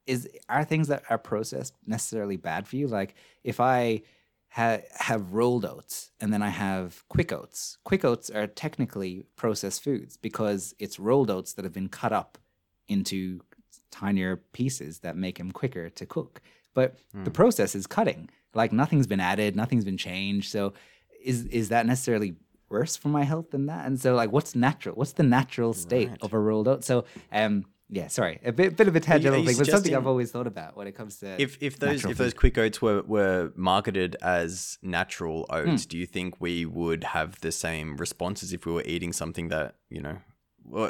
is 0.05 0.27
are 0.47 0.63
things 0.63 0.87
that 0.87 1.03
are 1.09 1.17
processed 1.17 1.73
necessarily 1.85 2.37
bad 2.37 2.67
for 2.67 2.77
you? 2.77 2.87
Like 2.87 3.15
if 3.43 3.59
I 3.59 4.03
ha- 4.49 4.81
have 4.95 5.33
rolled 5.33 5.65
oats 5.65 6.11
and 6.19 6.33
then 6.33 6.41
I 6.41 6.49
have 6.49 7.03
quick 7.09 7.31
oats. 7.31 7.77
Quick 7.83 8.03
oats 8.03 8.29
are 8.29 8.47
technically 8.47 9.25
processed 9.35 9.83
foods 9.83 10.17
because 10.17 10.73
it's 10.79 10.99
rolled 10.99 11.29
oats 11.29 11.53
that 11.53 11.65
have 11.65 11.73
been 11.73 11.89
cut 11.89 12.13
up 12.13 12.37
into 12.87 13.41
tinier 13.91 14.37
pieces 14.53 14.99
that 14.99 15.15
make 15.15 15.37
them 15.37 15.51
quicker 15.51 15.89
to 15.89 16.05
cook. 16.05 16.41
But 16.73 16.97
the 17.23 17.31
process 17.31 17.73
is 17.75 17.87
cutting. 17.87 18.29
Like 18.53 18.71
nothing's 18.71 19.07
been 19.07 19.19
added, 19.19 19.55
nothing's 19.55 19.85
been 19.85 19.97
changed. 19.97 20.51
So 20.51 20.73
is 21.23 21.45
is 21.45 21.69
that 21.69 21.85
necessarily 21.85 22.35
worse 22.69 22.95
for 22.95 23.07
my 23.09 23.23
health 23.23 23.51
than 23.51 23.65
that? 23.67 23.85
And 23.87 23.99
so 23.99 24.13
like 24.15 24.31
what's 24.31 24.53
natural? 24.55 24.95
What's 24.95 25.13
the 25.13 25.23
natural 25.23 25.73
state 25.73 26.09
Right. 26.09 26.17
of 26.21 26.33
a 26.33 26.39
rolled 26.39 26.67
oat? 26.67 26.83
So 26.83 27.05
um 27.31 27.65
yeah, 27.89 28.07
sorry, 28.09 28.37
a 28.43 28.51
bit, 28.51 28.75
bit 28.75 28.89
of 28.89 28.97
a 28.97 28.99
tangential 28.99 29.45
thing, 29.45 29.55
but 29.57 29.67
something 29.67 29.95
I've 29.95 30.05
always 30.07 30.29
thought 30.29 30.45
about 30.45 30.75
when 30.75 30.87
it 30.87 30.91
comes 30.93 31.19
to 31.19 31.41
If 31.41 31.57
if 31.61 31.79
those 31.79 32.03
if 32.03 32.17
those 32.17 32.33
quick 32.33 32.57
oats 32.57 32.81
were, 32.81 33.01
were 33.03 33.53
marketed 33.55 34.17
as 34.21 34.77
natural 34.83 35.45
oats, 35.49 35.85
Hmm. 35.85 35.89
do 35.89 35.97
you 35.97 36.05
think 36.05 36.39
we 36.41 36.65
would 36.65 37.03
have 37.15 37.39
the 37.39 37.51
same 37.51 37.95
response 37.97 38.43
as 38.43 38.51
if 38.51 38.65
we 38.65 38.73
were 38.73 38.83
eating 38.85 39.13
something 39.13 39.47
that 39.49 39.75
you 39.89 40.01
know, 40.01 40.17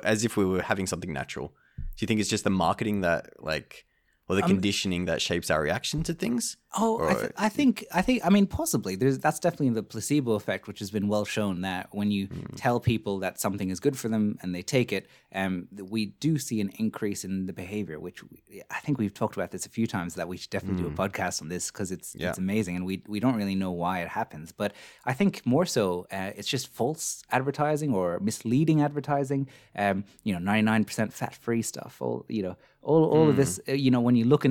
as 0.04 0.26
if 0.26 0.36
we 0.38 0.44
were 0.46 0.64
having 0.64 0.88
something 0.88 1.14
natural? 1.14 1.54
Do 1.98 2.04
you 2.04 2.08
think 2.08 2.20
it's 2.20 2.30
just 2.30 2.44
the 2.44 2.50
marketing 2.50 3.02
that 3.02 3.34
like, 3.40 3.86
or 4.30 4.36
the 4.36 4.44
Um, 4.44 4.50
conditioning 4.50 5.06
that 5.06 5.22
shapes 5.22 5.50
our 5.50 5.62
reaction 5.62 6.04
to 6.04 6.14
things? 6.14 6.58
Oh, 6.80 7.08
I, 7.08 7.14
th- 7.16 7.32
I 7.38 7.50
think 7.50 7.86
I 7.94 8.02
think 8.02 8.26
I 8.26 8.30
mean 8.30 8.46
possibly. 8.48 8.96
There's 8.96 9.18
that's 9.20 9.40
definitely 9.40 9.70
the 9.70 9.84
placebo 9.84 10.34
effect, 10.34 10.68
which 10.68 10.80
has 10.80 10.92
been 10.92 11.08
well 11.08 11.26
shown 11.26 11.62
that 11.62 11.88
when 11.92 12.12
you 12.12 12.28
Hmm. 12.28 12.56
tell 12.56 12.80
people 12.80 13.20
that 13.20 13.40
something 13.40 13.70
is 13.70 13.80
good 13.80 13.98
for 13.98 14.10
them 14.10 14.38
and 14.42 14.54
they 14.54 14.62
take 14.62 14.94
it, 14.94 15.08
um, 15.34 15.68
we 15.90 16.08
do 16.20 16.38
see 16.38 16.62
an 16.62 16.72
increase 16.78 17.26
in 17.26 17.46
the 17.48 17.54
behavior. 17.54 18.00
Which 18.00 18.24
we, 18.24 18.62
I 18.70 18.80
think 18.80 18.98
we've 19.00 19.14
talked 19.14 19.36
about 19.36 19.52
this 19.52 19.66
a 19.66 19.70
few 19.70 19.88
times. 19.88 20.16
That 20.16 20.28
we 20.28 20.38
should 20.38 20.50
definitely 20.52 20.82
do 20.84 20.88
a 20.88 20.92
podcast 20.92 21.42
on 21.42 21.48
this 21.50 21.72
because 21.72 21.92
it's 21.92 22.14
Hmm. 22.14 22.22
Yeah. 22.22 22.30
it's 22.30 22.38
amazing 22.38 22.76
and 22.76 22.86
we 22.86 23.02
we 23.08 23.20
don't 23.20 23.36
really 23.36 23.56
know 23.56 23.72
why 23.72 24.02
it 24.02 24.10
happens. 24.10 24.52
But 24.52 24.74
I 25.06 25.14
think 25.14 25.46
more 25.46 25.66
so 25.66 26.06
uh, 26.12 26.32
it's 26.36 26.48
just 26.48 26.68
false 26.68 27.24
advertising 27.32 27.94
or 27.94 28.20
misleading 28.20 28.82
advertising. 28.82 29.48
Um, 29.76 30.04
you 30.24 30.34
know, 30.34 30.40
ninety 30.40 30.64
nine 30.64 30.84
percent 30.86 31.12
fat 31.14 31.34
free 31.34 31.62
stuff. 31.64 32.02
All 32.02 32.26
you 32.30 32.44
know, 32.44 32.56
all 32.82 33.06
all 33.06 33.30
of 33.30 33.36
this. 33.36 33.60
Uh, 33.68 33.74
you 33.74 33.90
know, 33.92 34.02
when 34.02 34.16
you 34.16 34.26
look 34.26 34.46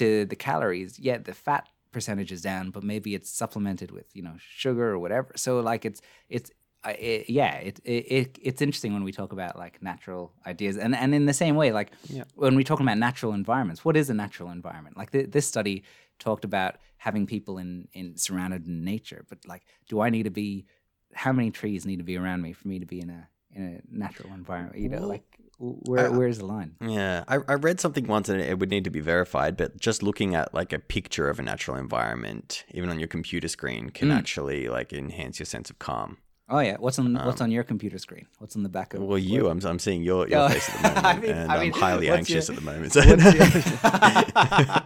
into 0.00 0.24
the 0.26 0.36
calories, 0.36 0.98
yeah, 0.98 1.18
the 1.18 1.34
fat 1.34 1.68
percentage 1.92 2.32
is 2.32 2.42
down, 2.42 2.70
but 2.70 2.82
maybe 2.82 3.14
it's 3.14 3.30
supplemented 3.30 3.90
with 3.90 4.14
you 4.14 4.22
know 4.22 4.34
sugar 4.38 4.90
or 4.90 4.98
whatever. 4.98 5.32
So 5.36 5.60
like 5.60 5.84
it's 5.84 6.00
it's. 6.28 6.50
It, 6.84 7.28
yeah, 7.28 7.56
it, 7.56 7.80
it 7.84 7.90
it 7.90 8.38
it's 8.40 8.62
interesting 8.62 8.92
when 8.92 9.02
we 9.02 9.10
talk 9.10 9.32
about 9.32 9.58
like 9.58 9.82
natural 9.82 10.32
ideas, 10.46 10.76
and 10.76 10.94
and 10.94 11.14
in 11.16 11.26
the 11.26 11.32
same 11.32 11.56
way, 11.56 11.72
like 11.72 11.90
when 12.36 12.54
we 12.54 12.62
talk 12.62 12.78
about 12.78 12.96
natural 12.96 13.32
environments, 13.32 13.84
what 13.84 13.96
is 13.96 14.08
a 14.08 14.14
natural 14.14 14.50
environment? 14.50 14.96
Like 14.96 15.10
th- 15.10 15.30
this 15.32 15.48
study 15.48 15.82
talked 16.20 16.44
about 16.44 16.76
having 16.98 17.26
people 17.26 17.58
in 17.58 17.88
in 17.92 18.16
surrounded 18.16 18.68
in 18.68 18.84
nature, 18.84 19.24
but 19.28 19.38
like, 19.48 19.64
do 19.88 20.00
I 20.00 20.10
need 20.10 20.24
to 20.24 20.30
be? 20.30 20.66
How 21.12 21.32
many 21.32 21.50
trees 21.50 21.84
need 21.86 21.96
to 21.96 22.04
be 22.04 22.16
around 22.16 22.42
me 22.42 22.52
for 22.52 22.68
me 22.68 22.78
to 22.78 22.86
be 22.86 23.00
in 23.00 23.10
a 23.10 23.28
in 23.50 23.62
a 23.64 23.80
natural 23.90 24.32
environment? 24.32 24.78
You 24.78 24.88
know, 24.88 25.00
Well, 25.00 25.08
like 25.08 25.35
where 25.58 26.06
I- 26.06 26.08
where's 26.10 26.38
the 26.38 26.46
line? 26.46 26.76
Yeah, 26.80 27.24
I, 27.28 27.36
I 27.48 27.54
read 27.54 27.80
something 27.80 28.06
once 28.06 28.28
and 28.28 28.40
it 28.40 28.58
would 28.58 28.70
need 28.70 28.84
to 28.84 28.90
be 28.90 29.00
verified, 29.00 29.56
but 29.56 29.78
just 29.80 30.02
looking 30.02 30.34
at 30.34 30.52
like 30.54 30.72
a 30.72 30.78
picture 30.78 31.28
of 31.30 31.38
a 31.38 31.42
natural 31.42 31.76
environment, 31.76 32.64
even 32.72 32.90
on 32.90 32.98
your 32.98 33.08
computer 33.08 33.48
screen, 33.48 33.90
can 33.90 34.08
Mm. 34.08 34.16
actually 34.18 34.68
like 34.68 34.92
enhance 34.92 35.38
your 35.38 35.46
sense 35.46 35.70
of 35.70 35.78
calm. 35.78 36.18
Oh 36.48 36.60
yeah, 36.60 36.76
what's 36.78 36.96
on 37.00 37.12
what's 37.14 37.40
on 37.40 37.50
your 37.50 37.64
computer 37.64 37.98
screen? 37.98 38.26
What's 38.38 38.54
on 38.54 38.62
the 38.62 38.68
back 38.68 38.94
of? 38.94 39.00
Um, 39.00 39.08
Well, 39.08 39.18
you, 39.18 39.48
I'm, 39.48 39.58
I'm 39.66 39.80
seeing 39.80 40.04
your, 40.04 40.28
your 40.28 40.42
Oh, 40.44 40.48
face 40.48 40.68
at 40.68 40.76
the 40.76 40.82
moment, 41.02 41.06
I 41.06 41.18
mean- 41.18 41.30
and 41.32 41.50
I 41.50 41.54
I'm 41.56 41.60
mean, 41.60 41.72
highly 41.86 42.08
anxious 42.08 42.48
your- 42.48 42.56
at 42.56 42.62
the 42.64 42.70
moment. 42.70 42.94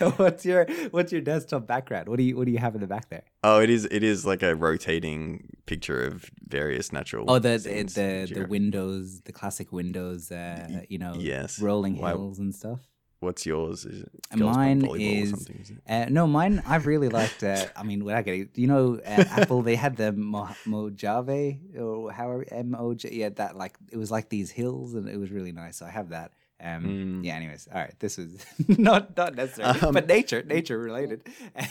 your, 0.00 0.10
what's 0.16 0.44
your 0.46 0.66
what's 0.90 1.12
your 1.12 1.20
desktop 1.20 1.66
background? 1.66 2.08
What 2.08 2.16
do 2.16 2.22
you 2.24 2.36
what 2.36 2.46
do 2.46 2.52
you 2.52 2.58
have 2.58 2.74
in 2.74 2.80
the 2.80 2.86
back 2.86 3.08
there? 3.10 3.22
oh, 3.44 3.60
it 3.60 3.68
is 3.70 3.86
it 3.90 4.02
is 4.02 4.24
like 4.24 4.42
a 4.42 4.54
rotating 4.56 5.48
picture 5.72 6.00
of 6.10 6.14
various 6.58 6.86
natural. 6.98 7.24
Oh, 7.30 7.38
the 7.38 7.50
the 7.56 7.58
scenes. 7.58 7.94
the, 8.00 8.10
the 8.38 8.44
windows, 8.56 9.04
the 9.28 9.32
classic 9.40 9.68
windows. 9.80 10.22
Uh, 10.30 10.82
you 10.92 10.98
know, 11.02 11.14
yes. 11.32 11.60
rolling 11.68 11.94
Why- 11.96 12.10
hills 12.12 12.38
and 12.44 12.52
stuff. 12.62 12.80
What's 13.26 13.44
yours? 13.52 13.78
Is 13.84 13.98
it 14.04 14.38
mine 14.38 14.80
is- 14.98 15.30
something, 15.34 15.58
is? 15.60 15.72
Uh, 15.94 16.06
no, 16.18 16.22
mine. 16.38 16.54
I 16.74 16.76
really 16.90 17.10
liked. 17.20 17.42
Uh, 17.44 17.66
I 17.80 17.82
mean, 17.88 18.00
without 18.06 18.24
getting, 18.24 18.48
you 18.62 18.66
know, 18.72 18.84
uh, 19.12 19.24
Apple. 19.40 19.60
They 19.68 19.76
had 19.84 19.94
the 20.02 20.10
Mo- 20.12 20.56
Mojave 20.64 21.60
or 21.78 22.10
however 22.18 22.44
M 22.50 22.74
O 22.74 22.94
J. 22.94 23.10
Yeah, 23.12 23.28
that 23.40 23.56
like 23.62 23.74
it 23.92 23.98
was 23.98 24.10
like 24.16 24.26
these 24.36 24.50
hills, 24.50 24.94
and 24.96 25.04
it 25.14 25.18
was 25.24 25.30
really 25.36 25.52
nice. 25.52 25.76
So 25.78 25.84
I 25.86 25.90
have 26.00 26.08
that. 26.16 26.32
Um, 26.62 26.84
Mm. 26.84 27.24
Yeah. 27.26 27.36
Anyways, 27.36 27.68
all 27.72 27.80
right. 27.84 27.94
This 27.98 28.16
was 28.16 28.30
not 28.88 29.14
not 29.20 29.34
necessarily, 29.34 29.80
Um, 29.80 29.92
but 29.92 30.06
nature, 30.06 30.42
nature 30.56 30.78
related. 30.78 31.18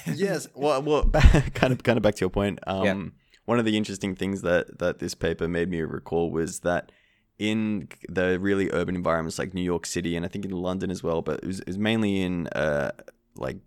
yes. 0.06 0.48
Well, 0.54 0.82
well, 0.84 1.04
back, 1.04 1.54
kind 1.62 1.74
of, 1.74 1.82
kind 1.84 1.98
of 1.98 2.04
back 2.04 2.16
to 2.16 2.22
your 2.22 2.30
point. 2.42 2.60
Um. 2.68 3.14
One 3.50 3.58
of 3.60 3.66
the 3.66 3.76
interesting 3.82 4.14
things 4.22 4.42
that 4.50 4.64
that 4.80 5.00
this 5.00 5.16
paper 5.26 5.48
made 5.48 5.70
me 5.70 5.80
recall 5.82 6.26
was 6.40 6.52
that 6.70 6.92
in 7.40 7.88
the 8.08 8.28
really 8.48 8.68
urban 8.80 8.96
environments 8.96 9.40
like 9.40 9.54
New 9.54 9.68
York 9.74 9.86
City 9.86 10.16
and 10.16 10.24
I 10.26 10.30
think 10.30 10.46
in 10.46 10.52
London 10.52 10.90
as 10.92 11.02
well, 11.02 11.22
but 11.28 11.36
it 11.44 11.48
was, 11.52 11.60
it 11.62 11.68
was 11.68 11.78
mainly 11.78 12.22
in 12.22 12.48
uh, 12.50 12.92
like 13.48 13.62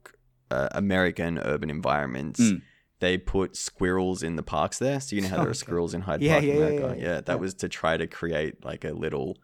uh, 0.51 0.68
American 0.73 1.38
urban 1.53 1.71
environments. 1.71 2.40
Mm. 2.40 2.62
They 3.01 3.18
put 3.18 3.57
squirrels 3.57 4.23
in 4.23 4.37
the 4.37 4.42
parks 4.57 4.79
there, 4.79 5.01
so 5.01 5.16
you 5.16 5.23
know 5.23 5.29
how 5.33 5.37
there 5.38 5.47
are 5.47 5.51
Okay. 5.59 5.59
squirrels 5.66 5.95
in 5.95 6.03
Hyde 6.03 6.21
Park, 6.21 6.42
yeah, 6.45 6.53
yeah, 6.53 6.55
America. 6.55 6.95
yeah, 6.97 7.05
Yeah, 7.07 7.21
that 7.23 7.29
yeah. 7.29 7.35
was 7.45 7.55
to 7.55 7.68
try 7.68 7.97
to 7.97 8.07
create 8.07 8.64
like 8.64 8.85
a 8.85 8.92
little, 8.92 9.38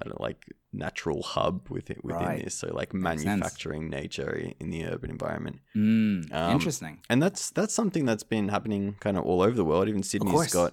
I 0.00 0.04
don't 0.04 0.18
know, 0.18 0.24
like 0.24 0.46
natural 0.72 1.22
hub 1.22 1.68
within 1.70 1.98
within 2.02 2.26
Right. 2.26 2.44
this. 2.44 2.54
So 2.54 2.68
like 2.74 2.92
manufacturing 2.94 3.88
nature 3.90 4.52
in 4.60 4.70
the 4.70 4.84
urban 4.86 5.10
environment 5.10 5.60
Mm, 5.74 6.32
Um, 6.32 6.52
interesting. 6.52 7.00
and 7.10 7.22
that's 7.22 7.50
that's 7.50 7.74
something 7.74 8.04
that's 8.04 8.24
been 8.24 8.48
happening 8.48 8.96
kind 9.00 9.16
of 9.18 9.24
all 9.24 9.40
over 9.42 9.54
the 9.56 9.64
world. 9.64 9.88
Even 9.88 10.02
Sydney's 10.02 10.52
got 10.52 10.72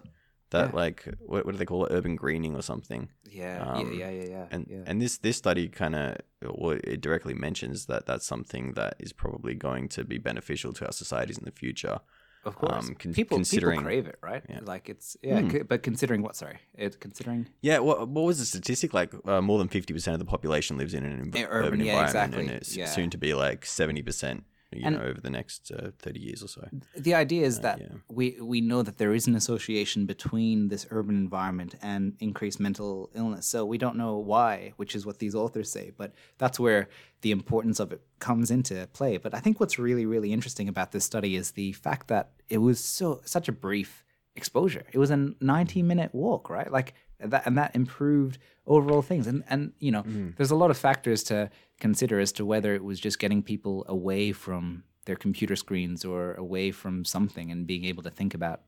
that 0.49 0.69
Yeah. 0.69 0.75
like 0.83 0.99
what, 1.31 1.45
what 1.45 1.51
do 1.53 1.57
they 1.57 1.65
call 1.65 1.85
it, 1.85 1.91
urban 1.97 2.15
greening 2.15 2.53
or 2.55 2.61
something. 2.61 3.09
Yeah, 3.25 3.63
um, 3.65 3.91
yeah, 3.93 4.09
yeah, 4.09 4.11
yeah, 4.19 4.29
yeah. 4.29 4.47
And 4.51 4.67
yeah. 4.69 4.83
and 4.85 5.01
this 5.01 5.17
this 5.17 5.37
study 5.37 5.67
kind 5.69 5.95
of 5.95 6.17
well, 6.41 6.77
it 6.83 7.01
directly 7.01 7.33
mentions 7.33 7.85
that 7.87 8.05
that's 8.05 8.25
something 8.25 8.73
that 8.73 8.93
is 8.99 9.13
probably 9.13 9.55
going 9.55 9.89
to 9.89 10.03
be 10.03 10.17
beneficial 10.19 10.73
to 10.73 10.85
our 10.85 10.91
societies 10.93 11.37
in 11.37 11.45
the 11.45 11.51
future. 11.63 11.99
Of 12.45 12.55
course, 12.55 12.87
um, 12.89 12.95
con- 12.95 13.13
people 13.13 13.37
considering- 13.37 13.79
people 13.79 13.89
crave 13.91 14.07
it, 14.07 14.17
right? 14.21 14.43
Yeah. 14.49 14.59
Like 14.63 14.89
it's 14.89 15.17
yeah, 15.21 15.41
Hmm. 15.41 15.49
c- 15.51 15.61
but 15.63 15.83
considering 15.83 16.21
what? 16.21 16.35
Sorry, 16.35 16.57
it 16.75 16.99
considering 16.99 17.47
Yeah, 17.61 17.79
what 17.79 18.07
what 18.07 18.25
was 18.25 18.39
the 18.39 18.45
statistic 18.45 18.93
like? 18.93 19.13
Uh, 19.25 19.41
more 19.41 19.59
than 19.59 19.67
fifty 19.69 19.93
percent 19.93 20.13
of 20.13 20.19
the 20.19 20.25
population 20.25 20.77
lives 20.77 20.93
in 20.93 21.03
an 21.05 21.31
env- 21.31 21.45
urban, 21.49 21.65
urban, 21.73 21.79
yeah, 21.79 21.93
environment, 21.93 22.09
exactly, 22.09 22.41
and 22.47 22.51
it's 22.51 22.75
yeah. 22.75 22.85
soon 22.85 23.09
to 23.11 23.17
be 23.17 23.33
like 23.33 23.65
seventy 23.65 24.01
percent. 24.01 24.43
You 24.77 24.85
And- 24.85 24.95
know, 24.95 25.03
over 25.03 25.21
the 25.21 25.29
next 25.29 25.71
uh, 25.71 25.91
thirty 25.99 26.19
years 26.19 26.41
or 26.43 26.47
so. 26.47 26.67
the 26.97 27.13
idea 27.13 27.45
is 27.45 27.57
Uh, 27.59 27.61
that 27.61 27.79
yeah. 27.81 27.87
we 28.09 28.37
we 28.41 28.59
know 28.61 28.81
that 28.83 28.97
there 28.97 29.13
is 29.13 29.27
an 29.27 29.35
association 29.35 30.05
between 30.05 30.67
this 30.69 30.85
urban 30.89 31.15
environment 31.15 31.75
and 31.81 32.15
increased 32.19 32.59
mental 32.59 33.09
illness. 33.15 33.45
So 33.47 33.65
we 33.65 33.77
don't 33.77 33.95
know 33.97 34.17
why, 34.17 34.73
which 34.77 34.95
is 34.95 35.05
what 35.05 35.19
these 35.19 35.35
authors 35.35 35.69
say, 35.71 35.91
but 35.97 36.13
that's 36.37 36.59
where 36.59 36.87
the 37.21 37.31
importance 37.31 37.79
of 37.79 37.91
it 37.91 38.01
comes 38.19 38.49
into 38.51 38.87
play. 38.93 39.17
But 39.17 39.33
I 39.33 39.39
think 39.39 39.59
what's 39.59 39.77
really 39.79 40.05
really 40.05 40.31
interesting 40.33 40.67
about 40.69 40.91
this 40.91 41.05
study 41.05 41.35
is 41.35 41.51
the 41.51 41.71
fact 41.73 42.07
that 42.07 42.31
it 42.49 42.59
was 42.59 42.79
so 42.79 43.21
such 43.25 43.47
a 43.47 43.51
brief 43.51 44.03
exposure. 44.35 44.83
It 44.91 44.97
was 44.97 45.11
a 45.11 45.17
90 45.41 45.83
minute 45.83 46.11
walk, 46.13 46.49
right? 46.49 46.71
Like 46.71 46.93
that 47.19 47.43
and 47.45 47.57
that 47.57 47.75
improved 47.75 48.37
overall 48.65 49.01
things. 49.01 49.27
And 49.27 49.43
and 49.49 49.73
you 49.79 49.91
know, 49.91 50.03
there's 50.37 50.51
a 50.51 50.55
lot 50.55 50.71
of 50.71 50.77
factors 50.77 51.23
to 51.23 51.49
consider 51.83 52.17
as 52.17 52.31
to 52.31 52.45
whether 52.45 52.73
it 52.73 52.81
was 52.81 52.97
just 52.97 53.19
getting 53.19 53.43
people 53.43 53.83
away 53.89 54.31
from 54.31 54.85
their 55.03 55.17
computer 55.17 55.53
screens 55.53 56.05
or 56.05 56.33
away 56.35 56.71
from 56.71 57.03
something 57.03 57.51
and 57.51 57.67
being 57.67 57.83
able 57.83 58.01
to 58.01 58.09
think 58.09 58.33
about 58.33 58.61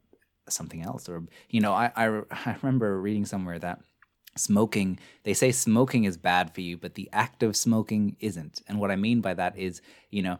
something 0.49 0.81
else 0.81 1.07
or 1.07 1.23
you 1.49 1.61
know 1.61 1.71
I, 1.71 1.89
I 1.95 2.05
i 2.45 2.57
remember 2.61 2.99
reading 2.99 3.25
somewhere 3.25 3.57
that 3.59 3.79
smoking 4.35 4.99
they 5.23 5.33
say 5.33 5.53
smoking 5.53 6.03
is 6.03 6.17
bad 6.17 6.53
for 6.53 6.59
you 6.59 6.75
but 6.75 6.95
the 6.95 7.07
act 7.13 7.41
of 7.41 7.55
smoking 7.55 8.17
isn't. 8.19 8.61
And 8.67 8.81
what 8.81 8.91
i 8.91 8.97
mean 8.97 9.21
by 9.21 9.33
that 9.33 9.57
is 9.57 9.81
you 10.09 10.21
know 10.21 10.37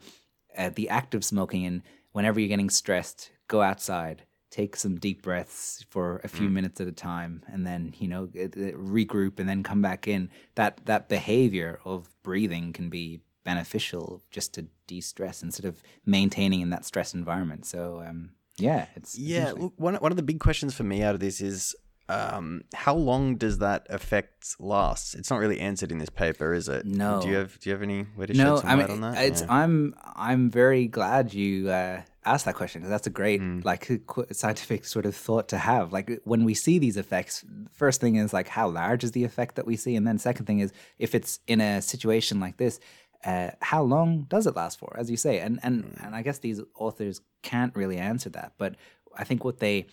uh, 0.58 0.70
the 0.76 0.90
act 0.90 1.16
of 1.16 1.24
smoking 1.24 1.66
and 1.66 1.82
whenever 2.12 2.42
you're 2.42 2.50
getting 2.56 2.70
stressed 2.70 3.32
go 3.48 3.62
outside 3.62 4.24
take 4.52 4.76
some 4.76 4.96
deep 4.98 5.22
breaths 5.22 5.86
for 5.90 6.22
a 6.24 6.28
few 6.28 6.50
minutes 6.50 6.80
at 6.80 6.88
a 6.88 6.92
time 6.92 7.44
and 7.48 7.66
then 7.68 7.94
you 7.98 8.08
know 8.08 8.30
it- 8.34 8.56
it- 8.56 8.76
regroup 8.78 9.40
and 9.40 9.50
then 9.50 9.64
come 9.64 9.82
back 9.82 10.08
in 10.08 10.30
that 10.56 10.80
that 10.86 11.10
behavior 11.10 11.80
of 11.84 12.10
breathing 12.24 12.72
can 12.72 12.90
be 12.90 13.22
beneficial 13.44 14.24
just 14.32 14.54
to 14.54 14.66
de-stress 14.88 15.44
instead 15.44 15.66
of 15.66 15.82
maintaining 16.06 16.62
in 16.62 16.70
that 16.70 16.86
stress 16.86 17.14
environment 17.14 17.66
so 17.66 18.02
um 18.08 18.32
yeah, 18.58 18.86
it's 18.96 19.18
Yeah, 19.18 19.52
look, 19.52 19.74
one 19.76 19.96
one 19.96 20.12
of 20.14 20.16
the 20.16 20.24
big 20.24 20.40
questions 20.40 20.74
for 20.74 20.84
me 20.84 21.04
out 21.04 21.14
of 21.14 21.20
this 21.20 21.42
is 21.42 21.76
um, 22.08 22.62
how 22.74 22.96
long 22.96 23.36
does 23.36 23.58
that 23.58 23.88
effect 23.90 24.56
last? 24.60 25.16
It's 25.16 25.30
not 25.32 25.40
really 25.40 25.60
answered 25.60 25.92
in 25.92 25.98
this 25.98 26.10
paper, 26.12 26.54
is 26.54 26.70
it? 26.70 26.86
No. 26.86 27.20
Do 27.22 27.28
you 27.28 27.36
have 27.36 27.60
Do 27.60 27.70
you 27.70 27.74
have 27.74 27.82
any 27.82 28.06
way 28.16 28.28
to 28.28 28.34
no, 28.34 28.56
shed 28.56 28.62
some 28.62 28.70
I 28.70 28.76
mean, 28.76 28.82
light 28.88 28.90
on 28.92 29.02
that? 29.02 29.24
it's 29.26 29.42
Yeah. 29.42 29.48
I'm 29.50 29.94
I'm 30.16 30.50
very 30.52 30.88
glad 30.88 31.34
you 31.34 31.70
uh, 31.70 32.04
asked 32.26 32.46
that 32.46 32.56
question 32.56 32.82
because 32.82 32.90
that's 32.90 33.08
a 33.08 33.12
great 33.12 33.42
Mm. 33.42 33.64
like 33.66 33.90
scientific 34.32 34.86
sort 34.86 35.06
of 35.06 35.16
thought 35.16 35.48
to 35.50 35.58
have. 35.58 35.94
Like 35.94 36.22
when 36.24 36.44
we 36.44 36.54
see 36.54 36.80
these 36.80 36.98
effects, 36.98 37.44
first 37.72 38.02
thing 38.02 38.16
is 38.16 38.34
like 38.34 38.48
how 38.48 38.68
large 38.70 39.04
is 39.04 39.12
the 39.12 39.24
effect 39.24 39.56
that 39.56 39.66
we 39.66 39.76
see, 39.76 39.96
and 39.96 40.06
then 40.08 40.18
second 40.18 40.46
thing 40.46 40.60
is 40.60 40.72
if 41.00 41.14
it's 41.16 41.40
in 41.48 41.62
a 41.62 41.82
situation 41.82 42.40
like 42.40 42.58
this. 42.58 42.80
Uh, 43.24 43.50
how 43.60 43.82
long 43.82 44.28
does 44.30 44.46
it 44.46 44.56
last 44.56 44.78
for, 44.78 44.96
as 45.00 45.10
you 45.10 45.18
say? 45.18 45.40
And 45.40 45.60
and 45.64 45.84
Mm. 45.84 46.06
and 46.06 46.16
I 46.16 46.22
guess 46.22 46.38
these 46.40 46.62
authors 46.76 47.22
can't 47.42 47.76
really 47.76 47.98
answer 47.98 48.30
that. 48.30 48.54
But 48.60 48.76
I 49.18 49.24
think 49.24 49.44
what 49.44 49.58
they 49.60 49.88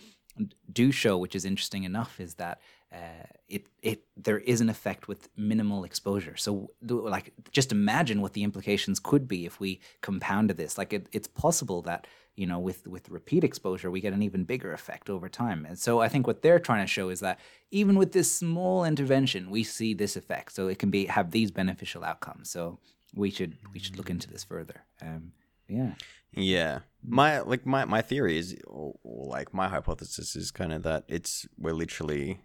do 0.71 0.91
show, 0.91 1.17
which 1.17 1.35
is 1.35 1.43
interesting 1.43 1.83
enough, 1.83 2.19
is 2.19 2.35
that 2.35 2.59
uh, 2.93 3.25
it 3.47 3.65
it 3.81 4.03
there 4.15 4.39
is 4.39 4.61
an 4.61 4.69
effect 4.69 5.07
with 5.07 5.29
minimal 5.35 5.83
exposure. 5.83 6.35
So, 6.37 6.71
like, 6.81 7.33
just 7.51 7.71
imagine 7.71 8.21
what 8.21 8.33
the 8.33 8.43
implications 8.43 8.99
could 8.99 9.27
be 9.27 9.45
if 9.45 9.59
we 9.59 9.81
compounded 10.01 10.57
this. 10.57 10.77
Like, 10.77 10.93
it, 10.93 11.07
it's 11.11 11.27
possible 11.27 11.81
that 11.83 12.07
you 12.35 12.47
know, 12.47 12.59
with 12.59 12.87
with 12.87 13.09
repeat 13.09 13.43
exposure, 13.43 13.91
we 13.91 14.01
get 14.01 14.13
an 14.13 14.23
even 14.23 14.43
bigger 14.43 14.73
effect 14.73 15.09
over 15.09 15.29
time. 15.29 15.65
And 15.65 15.77
so, 15.77 16.01
I 16.01 16.07
think 16.07 16.27
what 16.27 16.41
they're 16.41 16.59
trying 16.59 16.83
to 16.83 16.91
show 16.91 17.09
is 17.09 17.19
that 17.19 17.39
even 17.71 17.97
with 17.97 18.11
this 18.11 18.31
small 18.31 18.85
intervention, 18.85 19.49
we 19.49 19.63
see 19.63 19.93
this 19.93 20.15
effect. 20.15 20.53
So, 20.53 20.67
it 20.67 20.79
can 20.79 20.89
be 20.89 21.05
have 21.05 21.31
these 21.31 21.51
beneficial 21.51 22.03
outcomes. 22.03 22.49
So, 22.49 22.79
we 23.13 23.29
should 23.29 23.57
we 23.71 23.79
should 23.79 23.97
look 23.97 24.09
into 24.09 24.29
this 24.29 24.43
further. 24.43 24.83
Um, 25.01 25.33
yeah. 25.67 25.93
Yeah. 26.35 26.79
My 27.05 27.39
like 27.41 27.65
my 27.65 27.85
my 27.85 28.01
theory 28.01 28.37
is 28.37 28.55
like 29.03 29.53
my 29.53 29.67
hypothesis 29.67 30.35
is 30.35 30.51
kind 30.51 30.73
of 30.73 30.83
that 30.83 31.03
it's 31.07 31.47
we're 31.57 31.73
literally 31.73 32.41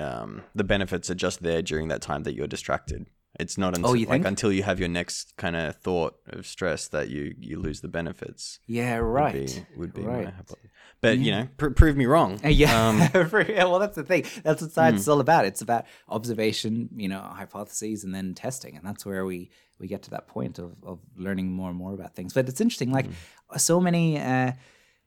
um 0.00 0.42
the 0.54 0.64
benefits 0.64 1.10
are 1.10 1.14
just 1.26 1.42
there 1.42 1.62
during 1.62 1.88
that 1.88 2.00
time 2.02 2.22
that 2.24 2.34
you're 2.34 2.46
distracted. 2.56 3.06
It's 3.38 3.56
not 3.56 3.76
until 3.76 3.90
Oh, 3.90 3.94
you 3.94 4.06
like 4.06 4.16
think? 4.22 4.26
until 4.26 4.52
you 4.52 4.64
have 4.64 4.80
your 4.80 4.88
next 4.88 5.36
kind 5.36 5.54
of 5.54 5.76
thought 5.76 6.14
of 6.26 6.46
stress 6.46 6.88
that 6.88 7.08
you 7.10 7.34
you 7.38 7.60
lose 7.60 7.80
the 7.80 7.88
benefits. 7.88 8.58
Yeah. 8.66 8.96
would 9.00 9.06
Right. 9.06 9.32
be- 9.46 9.64
Would 9.76 9.94
be, 9.94 10.02
right. 10.02 10.24
my 10.24 10.30
hypothesis. 10.30 10.70
But 11.00 11.18
you 11.18 11.30
know, 11.32 11.48
pr- 11.56 11.70
prove 11.70 11.96
me 11.96 12.06
wrong. 12.06 12.40
Yeah. 12.44 12.88
Um, 12.88 12.98
yeah. 13.48 13.64
Well, 13.64 13.78
that's 13.78 13.96
the 13.96 14.02
thing. 14.02 14.24
That's 14.42 14.60
what 14.62 14.72
science 14.72 15.00
is 15.02 15.08
all 15.08 15.20
about. 15.20 15.44
It's 15.46 15.62
about 15.62 15.84
observation, 16.08 16.90
you 16.96 17.08
know, 17.08 17.20
hypotheses, 17.20 18.04
and 18.04 18.14
then 18.14 18.34
testing, 18.34 18.76
and 18.76 18.84
that's 18.84 19.06
where 19.06 19.24
we 19.24 19.50
we 19.78 19.86
get 19.86 20.02
to 20.02 20.10
that 20.10 20.26
point 20.28 20.58
of 20.58 20.74
of 20.82 20.98
learning 21.16 21.52
more 21.52 21.70
and 21.70 21.78
more 21.78 21.94
about 21.94 22.14
things. 22.14 22.32
But 22.34 22.48
it's 22.48 22.60
interesting, 22.60 22.90
like 22.92 23.06
so 23.56 23.80
many. 23.80 24.18
Uh, 24.18 24.52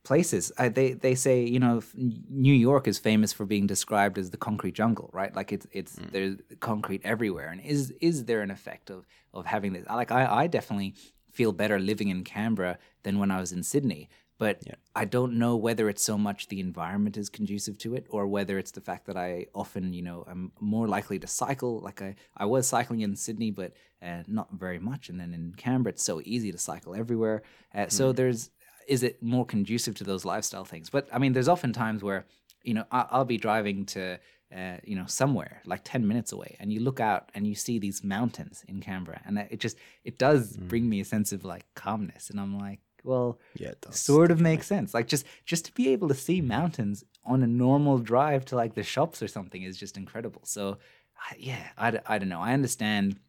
places. 0.04 0.52
Uh, 0.58 0.70
they 0.70 0.94
they 0.94 1.16
say 1.16 1.44
you 1.44 1.60
know 1.60 1.82
New 1.96 2.54
York 2.54 2.88
is 2.88 3.00
famous 3.00 3.32
for 3.34 3.46
being 3.46 3.68
described 3.68 4.18
as 4.18 4.30
the 4.32 4.38
concrete 4.38 4.76
jungle 4.76 5.10
right? 5.14 5.36
Like 5.36 5.52
it's 5.52 5.68
it's 5.72 5.98
there's 6.12 6.38
concrete 6.60 7.02
everywhere. 7.04 7.50
And 7.50 7.62
is 7.62 7.92
is 8.02 8.26
there 8.26 8.42
an 8.42 8.52
effect 8.52 8.90
of 8.90 9.06
of 9.34 9.46
having 9.46 9.74
this? 9.74 9.86
Like 9.88 10.12
I 10.12 10.44
I 10.44 10.48
definitely 10.48 10.96
feel 11.32 11.52
better 11.52 11.80
living 11.80 12.10
in 12.10 12.24
Canberra 12.24 12.78
than 13.04 13.18
when 13.20 13.32
I 13.32 13.40
was 13.40 13.52
in 13.52 13.64
Sydney 13.64 14.10
but 14.44 14.62
I 14.96 15.06
don't 15.06 15.34
know 15.38 15.56
whether 15.56 15.88
it's 15.90 16.04
so 16.04 16.18
much 16.18 16.48
the 16.48 16.60
environment 16.60 17.18
is 17.18 17.30
conducive 17.30 17.78
to 17.80 17.96
it 17.96 18.08
or 18.10 18.28
whether 18.28 18.58
it's 18.58 18.72
the 18.72 18.82
fact 18.82 19.06
that 19.06 19.16
I 19.16 19.46
often, 19.54 19.94
you 19.94 20.02
know, 20.02 20.26
I'm 20.28 20.52
more 20.60 20.88
likely 20.88 21.20
to 21.20 21.28
cycle. 21.28 21.80
Like 21.80 22.02
I, 22.02 22.16
I 22.36 22.46
was 22.46 22.68
cycling 22.68 23.02
in 23.02 23.16
Sydney, 23.16 23.52
but 23.52 23.74
uh, 24.02 24.24
not 24.28 24.50
very 24.52 24.80
much. 24.80 25.08
And 25.10 25.18
then 25.20 25.34
in 25.34 25.54
Canberra, 25.56 25.94
it's 25.94 26.04
so 26.04 26.20
easy 26.26 26.52
to 26.52 26.58
cycle 26.58 26.94
everywhere. 26.96 27.44
Uh, 27.74 27.88
So 27.90 28.12
there's, 28.12 28.50
is 28.88 29.04
it 29.04 29.22
more 29.22 29.46
conducive 29.46 29.96
to 29.96 30.04
those 30.04 30.26
lifestyle 30.26 30.66
things? 30.66 30.90
But 30.90 31.08
I 31.12 31.18
mean, 31.20 31.34
there's 31.34 31.48
often 31.48 31.74
times 31.74 32.04
where, 32.04 32.26
you 32.64 32.74
know, 32.74 32.86
I, 32.92 33.06
I'll 33.12 33.26
be 33.26 33.38
driving 33.38 33.86
to, 33.88 34.20
uh, 34.56 34.78
you 34.84 34.96
know, 34.96 35.06
somewhere 35.08 35.62
like 35.66 35.82
10 35.84 36.08
minutes 36.08 36.32
away 36.32 36.56
and 36.60 36.72
you 36.72 36.80
look 36.80 37.00
out 37.00 37.30
and 37.34 37.46
you 37.48 37.56
see 37.56 37.80
these 37.80 38.04
mountains 38.04 38.64
in 38.68 38.82
Canberra. 38.82 39.22
And 39.26 39.38
it 39.38 39.60
just, 39.60 39.78
it 40.04 40.18
does 40.18 40.58
bring 40.58 40.90
me 40.90 41.00
a 41.00 41.06
sense 41.06 41.32
of 41.32 41.44
like 41.44 41.66
calmness. 41.76 42.30
And 42.30 42.40
I'm 42.40 42.58
like, 42.58 42.80
well, 43.04 43.40
yeah, 43.56 43.70
it 43.70 43.82
does. 43.82 44.00
sort 44.00 44.32
of 44.32 44.40
makes 44.40 44.66
sense. 44.68 44.94
Like 44.94 45.08
just 45.08 45.26
just 45.46 45.66
to 45.66 45.72
be 45.74 45.90
able 45.90 46.08
to 46.08 46.14
see 46.16 46.40
mountains 46.40 47.04
on 47.26 47.44
a 47.44 47.48
normal 47.48 47.98
drive 47.98 48.46
to 48.46 48.56
like 48.56 48.76
the 48.76 48.84
shops 48.84 49.22
or 49.22 49.28
something 49.28 49.62
is 49.64 49.78
just 49.78 49.98
incredible. 49.98 50.42
So 50.46 50.78
I- 51.30 51.36
yeah, 51.38 51.68
I, 51.78 52.00
I 52.06 52.18
don't 52.18 52.30
know. 52.30 52.40
I 52.40 52.54
understand 52.54 53.20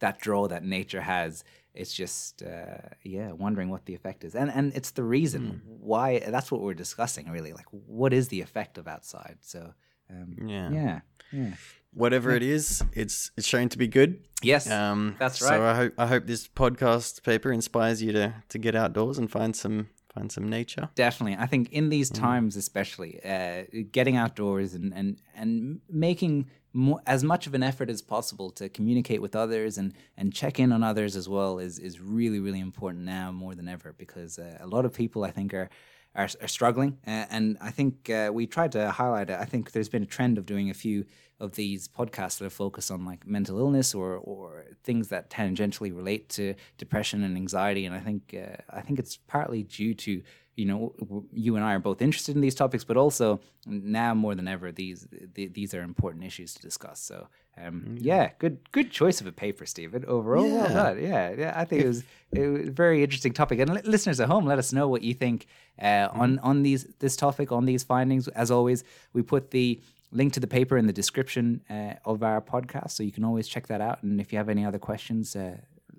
that 0.00 0.20
draw 0.20 0.48
that 0.48 0.64
nature 0.64 1.00
has. 1.00 1.44
It's 1.74 1.92
just 1.92 2.42
uh, 2.42 2.88
yeah, 3.02 3.32
wondering 3.32 3.68
what 3.68 3.84
the 3.84 3.94
effect 3.94 4.24
is, 4.24 4.34
and 4.34 4.50
and 4.50 4.72
it's 4.74 4.92
the 4.92 5.02
reason 5.02 5.60
why. 5.66 6.20
That's 6.20 6.50
what 6.50 6.62
we're 6.62 6.74
discussing 6.74 7.28
really. 7.30 7.52
Like, 7.52 7.66
what 7.70 8.12
is 8.14 8.28
the 8.28 8.40
effect 8.40 8.78
of 8.78 8.88
outside? 8.88 9.36
So 9.42 9.74
um, 10.10 10.36
Yeah. 10.46 10.70
yeah, 10.70 11.00
yeah. 11.32 11.50
Whatever 11.92 12.30
it 12.30 12.42
is, 12.42 12.82
it's 12.92 13.30
it's 13.36 13.46
shown 13.46 13.68
to 13.70 13.78
be 13.78 13.88
good. 13.88 14.24
Yes, 14.42 14.70
Um, 14.70 15.16
That's 15.18 15.40
right. 15.42 15.56
So. 15.58 15.64
I 15.64 15.74
hope 15.74 15.92
I 15.98 16.06
hope 16.06 16.26
this 16.26 16.46
podcast 16.48 17.22
paper 17.22 17.52
inspires 17.52 18.02
you 18.02 18.12
to 18.12 18.34
to 18.48 18.58
get 18.58 18.74
outdoors 18.74 19.18
and 19.18 19.30
find 19.30 19.54
some 19.56 19.88
find 20.16 20.32
some 20.32 20.48
nature. 20.48 20.88
Definitely, 20.94 21.36
I 21.38 21.46
think 21.46 21.72
in 21.72 21.88
these 21.88 22.10
times, 22.10 22.56
especially, 22.56 23.20
uh, 23.24 23.64
getting 23.92 24.16
outdoors 24.16 24.74
and 24.74 24.92
and 24.94 25.20
and 25.34 25.80
making 25.90 26.46
mo- 26.72 27.00
as 27.06 27.22
much 27.22 27.46
of 27.46 27.54
an 27.54 27.62
effort 27.62 27.90
as 27.90 28.02
possible 28.02 28.50
to 28.52 28.68
communicate 28.68 29.20
with 29.20 29.36
others 29.36 29.78
and 29.78 29.92
and 30.16 30.32
check 30.32 30.58
in 30.58 30.72
on 30.72 30.82
others 30.82 31.16
as 31.16 31.28
well 31.28 31.58
is 31.58 31.78
is 31.78 32.00
really 32.00 32.40
really 32.40 32.60
important 32.60 33.04
now 33.04 33.30
more 33.30 33.54
than 33.54 33.68
ever 33.68 33.94
because 33.96 34.38
uh, 34.38 34.58
a 34.60 34.66
lot 34.66 34.84
of 34.84 34.92
people 34.92 35.24
I 35.24 35.30
think 35.30 35.52
are. 35.54 35.68
Are, 36.16 36.28
are 36.40 36.48
struggling, 36.48 36.96
uh, 37.06 37.26
and 37.30 37.58
I 37.60 37.70
think 37.70 38.08
uh, 38.08 38.30
we 38.32 38.46
tried 38.46 38.72
to 38.72 38.90
highlight 38.90 39.28
it. 39.28 39.38
I 39.38 39.44
think 39.44 39.72
there's 39.72 39.90
been 39.90 40.02
a 40.02 40.06
trend 40.06 40.38
of 40.38 40.46
doing 40.46 40.70
a 40.70 40.74
few 40.74 41.04
of 41.38 41.56
these 41.56 41.88
podcasts 41.88 42.38
that 42.38 42.46
are 42.46 42.50
focused 42.50 42.90
on 42.90 43.04
like 43.04 43.26
mental 43.26 43.58
illness 43.58 43.94
or 43.94 44.16
or 44.16 44.64
things 44.82 45.08
that 45.08 45.28
tangentially 45.28 45.94
relate 45.94 46.30
to 46.30 46.54
depression 46.78 47.22
and 47.22 47.36
anxiety. 47.36 47.84
And 47.84 47.94
I 47.94 48.00
think 48.00 48.34
uh, 48.34 48.56
I 48.70 48.80
think 48.80 48.98
it's 48.98 49.18
partly 49.26 49.62
due 49.62 49.94
to 49.94 50.22
you 50.56 50.64
know 50.64 50.94
you 51.32 51.54
and 51.56 51.64
I 51.64 51.74
are 51.74 51.78
both 51.78 52.00
interested 52.02 52.34
in 52.34 52.40
these 52.40 52.54
topics, 52.54 52.82
but 52.84 52.96
also 52.96 53.40
now 53.66 54.14
more 54.14 54.34
than 54.34 54.48
ever 54.48 54.72
these 54.72 55.06
th- 55.34 55.52
these 55.52 55.74
are 55.74 55.82
important 55.82 56.24
issues 56.24 56.54
to 56.54 56.62
discuss. 56.62 56.98
So 57.00 57.28
um, 57.62 57.96
yeah, 58.00 58.30
good 58.38 58.58
good 58.72 58.90
choice 58.90 59.20
of 59.20 59.26
a 59.26 59.32
paper, 59.32 59.66
Stephen. 59.66 60.04
Overall, 60.06 60.44
well. 60.50 60.68
Yeah. 60.68 60.72
done. 60.82 61.02
Yeah, 61.02 61.34
yeah, 61.38 61.52
I 61.56 61.64
think 61.66 61.82
it 61.82 61.86
was 61.88 62.02
it 62.32 62.46
was 62.48 62.68
a 62.68 62.70
very 62.70 63.02
interesting 63.02 63.32
topic. 63.32 63.58
And 63.60 63.70
li- 63.74 63.82
listeners 63.84 64.18
at 64.20 64.28
home, 64.28 64.44
let 64.46 64.58
us 64.58 64.72
know 64.72 64.88
what 64.88 65.02
you 65.02 65.14
think 65.14 65.46
uh, 65.80 66.08
on 66.12 66.36
Mm-hmm. 66.36 66.46
on 66.46 66.62
these 66.62 66.84
this 67.00 67.16
topic 67.16 67.52
on 67.52 67.64
these 67.66 67.84
findings. 67.84 68.26
As 68.28 68.50
always, 68.50 68.82
we 69.12 69.22
put 69.22 69.50
the 69.50 69.80
link 70.12 70.32
to 70.34 70.40
the 70.40 70.46
paper 70.46 70.76
in 70.78 70.86
the 70.86 70.92
description 70.92 71.60
uh, 71.68 71.94
of 72.04 72.22
our 72.22 72.40
podcast, 72.40 72.92
so 72.92 73.02
you 73.02 73.12
can 73.12 73.24
always 73.24 73.46
check 73.48 73.66
that 73.66 73.80
out. 73.80 74.02
And 74.02 74.20
if 74.20 74.32
you 74.32 74.38
have 74.38 74.48
any 74.48 74.64
other 74.64 74.78
questions, 74.78 75.34
uh, 75.36 75.56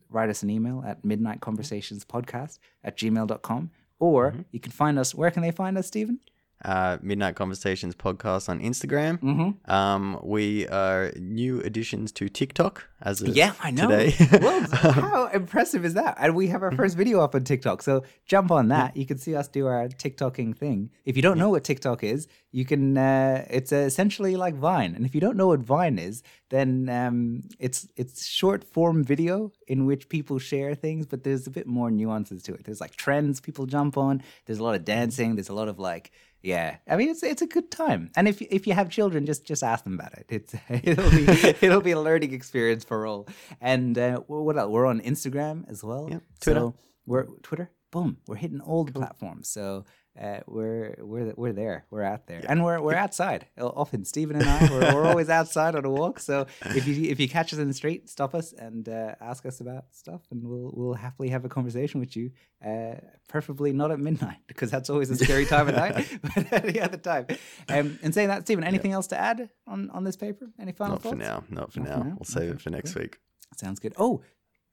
write 0.09 0.29
us 0.29 0.41
an 0.43 0.49
email 0.49 0.83
at 0.87 1.03
midnightconversationspodcast 1.03 2.59
at 2.83 2.97
gmail.com. 2.97 3.71
Or 3.99 4.31
Mm-hmm. 4.31 4.41
you 4.51 4.59
can 4.59 4.71
find 4.71 4.99
us. 4.99 5.13
Where 5.15 5.31
can 5.31 5.41
they 5.41 5.51
find 5.51 5.77
us, 5.77 5.87
Stephen? 5.87 6.19
Uh, 6.65 6.97
Midnight 7.01 7.35
Conversations 7.35 7.93
podcast 7.95 8.49
on 8.49 8.59
Instagram. 8.59 9.19
Mm-hmm. 9.21 9.71
Um, 9.71 10.19
we 10.23 10.67
are 10.67 11.11
new 11.17 11.61
additions 11.61 12.11
to 12.13 12.29
TikTok 12.29 12.87
as 13.01 13.21
of 13.21 13.29
Yeah, 13.35 13.53
I 13.61 13.69
know. 13.69 13.87
today. 13.87 14.15
well, 14.41 14.67
how 14.71 15.27
impressive 15.27 15.85
is 15.85 15.93
that? 15.93 16.17
And 16.19 16.35
we 16.35 16.47
have 16.47 16.63
our 16.63 16.71
first 16.71 16.97
video 16.97 17.21
up 17.21 17.35
on 17.35 17.43
TikTok. 17.43 17.83
So 17.83 18.03
jump 18.25 18.49
on 18.49 18.69
that. 18.69 18.97
You 18.97 19.05
can 19.05 19.19
see 19.19 19.35
us 19.35 19.47
do 19.47 19.67
our 19.67 19.87
TikToking 19.87 20.57
thing. 20.57 20.89
If 21.05 21.15
you 21.15 21.21
don't 21.21 21.37
know 21.37 21.49
what 21.49 21.63
TikTok 21.63 22.03
is, 22.03 22.27
you 22.51 22.65
can. 22.65 22.97
Uh, 22.97 23.45
it's 23.49 23.71
essentially 23.71 24.35
like 24.35 24.55
Vine. 24.55 24.95
And 24.95 25.05
if 25.05 25.13
you 25.13 25.21
don't 25.21 25.37
know 25.37 25.47
what 25.47 25.59
Vine 25.59 25.99
is, 25.99 26.23
then 26.49 26.89
um, 26.89 27.43
it's 27.59 27.87
it's 27.97 28.25
short 28.25 28.63
form 28.63 29.03
video 29.03 29.51
in 29.67 29.85
which 29.85 30.09
people 30.09 30.39
share 30.39 30.73
things, 30.73 31.05
but 31.05 31.23
there's 31.23 31.45
a 31.45 31.51
bit 31.51 31.67
more 31.67 31.91
nuances 31.91 32.41
to 32.43 32.53
it. 32.55 32.63
There's 32.63 32.81
like 32.81 32.95
trends 32.95 33.39
people 33.39 33.67
jump 33.67 33.95
on. 33.95 34.23
There's 34.47 34.59
a 34.59 34.63
lot 34.63 34.73
of 34.75 34.85
dancing. 34.85 35.35
There's 35.35 35.49
a 35.49 35.53
lot 35.53 35.67
of 35.67 35.77
like. 35.77 36.11
Yeah, 36.47 36.77
I 36.87 36.95
mean 36.95 37.09
it's 37.09 37.23
it's 37.23 37.41
a 37.41 37.45
good 37.45 37.69
time, 37.69 38.09
and 38.15 38.25
if 38.25 38.41
if 38.41 38.67
you 38.67 38.73
have 38.73 38.87
children, 38.89 39.25
just 39.25 39.43
just 39.43 39.63
ask 39.63 39.83
them 39.83 39.95
about 39.95 40.13
it. 40.13 40.27
It's 40.29 40.55
it'll 40.69 41.11
be 41.11 41.27
it'll 41.65 41.81
be 41.81 41.91
a 41.91 41.99
learning 41.99 42.31
experience 42.31 42.85
for 42.85 43.05
all. 43.05 43.27
And 43.59 43.97
uh, 43.97 44.21
what 44.27 44.57
else? 44.57 44.71
We're 44.71 44.85
on 44.85 45.01
Instagram 45.01 45.69
as 45.69 45.83
well. 45.83 46.07
Yep, 46.09 46.23
Twitter. 46.39 46.59
So 46.61 46.75
we're 47.05 47.25
Twitter. 47.43 47.69
Boom, 47.91 48.19
we're 48.27 48.37
hitting 48.37 48.61
all 48.61 48.85
the 48.85 48.93
platforms. 48.93 49.49
So 49.49 49.83
uh, 50.19 50.39
we're 50.47 50.95
we're 50.99 51.33
we're 51.35 51.53
there. 51.53 51.85
We're 51.89 52.03
out 52.03 52.27
there, 52.27 52.41
and 52.47 52.63
we're 52.63 52.81
we're 52.81 52.95
outside. 52.95 53.45
Often 53.59 54.05
Stephen 54.05 54.35
and 54.35 54.45
I 54.49 54.67
we're, 54.69 54.93
we're 54.95 55.05
always 55.07 55.29
outside 55.29 55.75
on 55.75 55.85
a 55.85 55.89
walk. 55.89 56.19
So 56.19 56.47
if 56.65 56.87
you 56.87 57.09
if 57.09 57.19
you 57.19 57.29
catch 57.29 57.53
us 57.53 57.59
in 57.59 57.67
the 57.67 57.73
street, 57.73 58.09
stop 58.09 58.33
us 58.33 58.53
and 58.53 58.87
uh, 58.89 59.15
ask 59.21 59.45
us 59.45 59.59
about 59.59 59.85
stuff, 59.91 60.21
and 60.31 60.43
we'll 60.43 60.71
we'll 60.73 60.93
happily 60.93 61.29
have 61.29 61.45
a 61.45 61.49
conversation 61.49 61.99
with 61.99 62.15
you. 62.15 62.31
Uh, 62.65 62.95
preferably 63.29 63.71
not 63.73 63.91
at 63.91 63.99
midnight 63.99 64.37
because 64.47 64.71
that's 64.71 64.89
always 64.89 65.09
a 65.09 65.15
scary 65.15 65.45
time 65.45 65.67
of 65.69 65.75
night, 65.75 66.07
but 66.35 66.51
any 66.63 66.79
other 66.79 66.97
time. 66.97 67.27
Um, 67.69 67.99
and 68.01 68.13
saying 68.13 68.29
that, 68.29 68.43
Stephen, 68.43 68.63
anything 68.63 68.93
else 68.93 69.07
to 69.07 69.17
add 69.19 69.49
on 69.67 69.89
on 69.91 70.03
this 70.03 70.15
paper? 70.15 70.47
Any 70.59 70.71
final 70.71 70.95
Not 70.95 71.03
for 71.03 71.15
now. 71.15 71.43
Not 71.49 71.71
for 71.73 71.79
Not 71.81 71.87
for 71.89 71.97
now. 71.97 72.03
now? 72.03 72.15
We'll 72.17 72.25
save 72.25 72.43
Okay, 72.43 72.51
it 72.51 72.61
for 72.61 72.69
next 72.71 72.95
week. 72.95 73.17
Sounds 73.55 73.79
good. 73.79 73.93
Oh, 73.97 74.21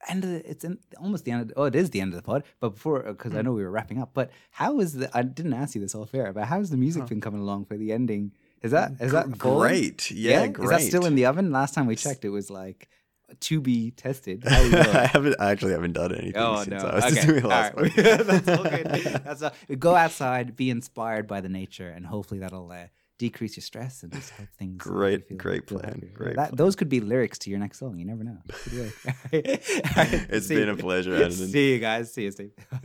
end 0.08 0.24
of 0.24 0.30
the, 0.30 0.48
it's 0.50 0.64
in, 0.64 0.78
almost 0.98 1.24
the 1.24 1.30
end 1.32 1.42
of 1.42 1.48
the, 1.48 1.54
oh 1.58 1.64
it 1.64 1.74
is 1.74 1.90
the 1.90 2.00
end 2.00 2.12
of 2.12 2.16
the 2.16 2.22
pod 2.22 2.42
but 2.60 2.70
before 2.70 3.02
because 3.02 3.32
Hmm. 3.32 3.38
i 3.38 3.42
know 3.42 3.52
we 3.52 3.62
were 3.62 3.70
wrapping 3.70 4.00
up 4.00 4.10
but 4.14 4.30
how 4.50 4.80
is 4.80 4.94
the 4.94 5.10
i 5.16 5.22
didn't 5.22 5.54
ask 5.54 5.74
you 5.74 5.80
this 5.80 5.94
all 5.94 6.06
fair 6.06 6.32
but 6.32 6.44
how's 6.44 6.70
the 6.70 6.76
music 6.76 7.06
been 7.06 7.20
coming 7.20 7.40
along 7.40 7.64
for 7.66 7.76
the 7.76 7.92
ending 7.92 8.32
is 8.62 8.70
that 8.72 8.92
is 9.00 9.12
that 9.12 9.36
falling? 9.36 9.68
great. 9.68 10.10
Yeah, 10.10 10.44
is 10.44 10.70
that 10.70 10.80
still 10.80 11.04
in 11.06 11.14
the 11.16 11.26
oven 11.26 11.52
last 11.52 11.74
time 11.74 11.86
we 11.86 11.96
checked 11.96 12.24
it 12.24 12.30
was 12.30 12.48
like 12.50 12.88
to 13.40 13.60
be 13.60 13.90
tested 13.90 14.46
I 14.46 15.06
haven't 15.06 15.36
I 15.38 15.50
actually 15.50 15.72
haven't 15.72 15.92
done 15.92 16.12
anything 16.14 16.32
Oh 16.36 16.62
since 16.62 16.82
no! 16.82 16.88
I 16.88 16.94
was 16.94 17.04
okay. 17.18 17.26
doing 17.26 17.44
last 17.44 17.74
right. 17.74 17.96
one. 17.96 18.04
That's 18.26 18.48
all 18.48 18.64
good. 18.64 18.86
That's 19.24 19.42
all. 19.42 19.52
Go 19.78 19.94
outside, 19.94 20.54
be 20.56 20.70
inspired 20.70 21.26
by 21.26 21.40
the 21.40 21.48
nature, 21.48 21.88
and 21.90 22.06
hopefully 22.06 22.40
that'll 22.40 22.70
uh, 22.70 22.86
decrease 23.18 23.56
your 23.56 23.62
stress 23.62 24.02
and 24.02 24.12
just 24.12 24.30
help 24.30 24.48
things. 24.58 24.76
Great- 24.82 25.28
feel- 25.28 25.36
great 25.38 25.68
feel 25.68 25.78
plan, 25.78 26.10
great 26.14 26.36
That, 26.36 26.48
plan. 26.50 26.56
those 26.56 26.74
could 26.76 26.88
be 26.88 27.00
lyrics 27.00 27.38
to 27.40 27.50
your 27.50 27.58
next 27.58 27.78
song. 27.78 27.98
You 27.98 28.04
never 28.04 28.24
know. 28.24 28.38
It 29.32 29.62
has 29.62 29.96
All 29.96 30.04
right. 30.04 30.26
It's 30.30 30.48
been 30.48 30.68
a 30.68 30.76
pleasure. 30.76 31.30
See 31.30 31.72
you 31.74 31.78
guys. 31.78 32.12
See 32.12 32.24
you, 32.24 32.30
Steve. 32.32 32.50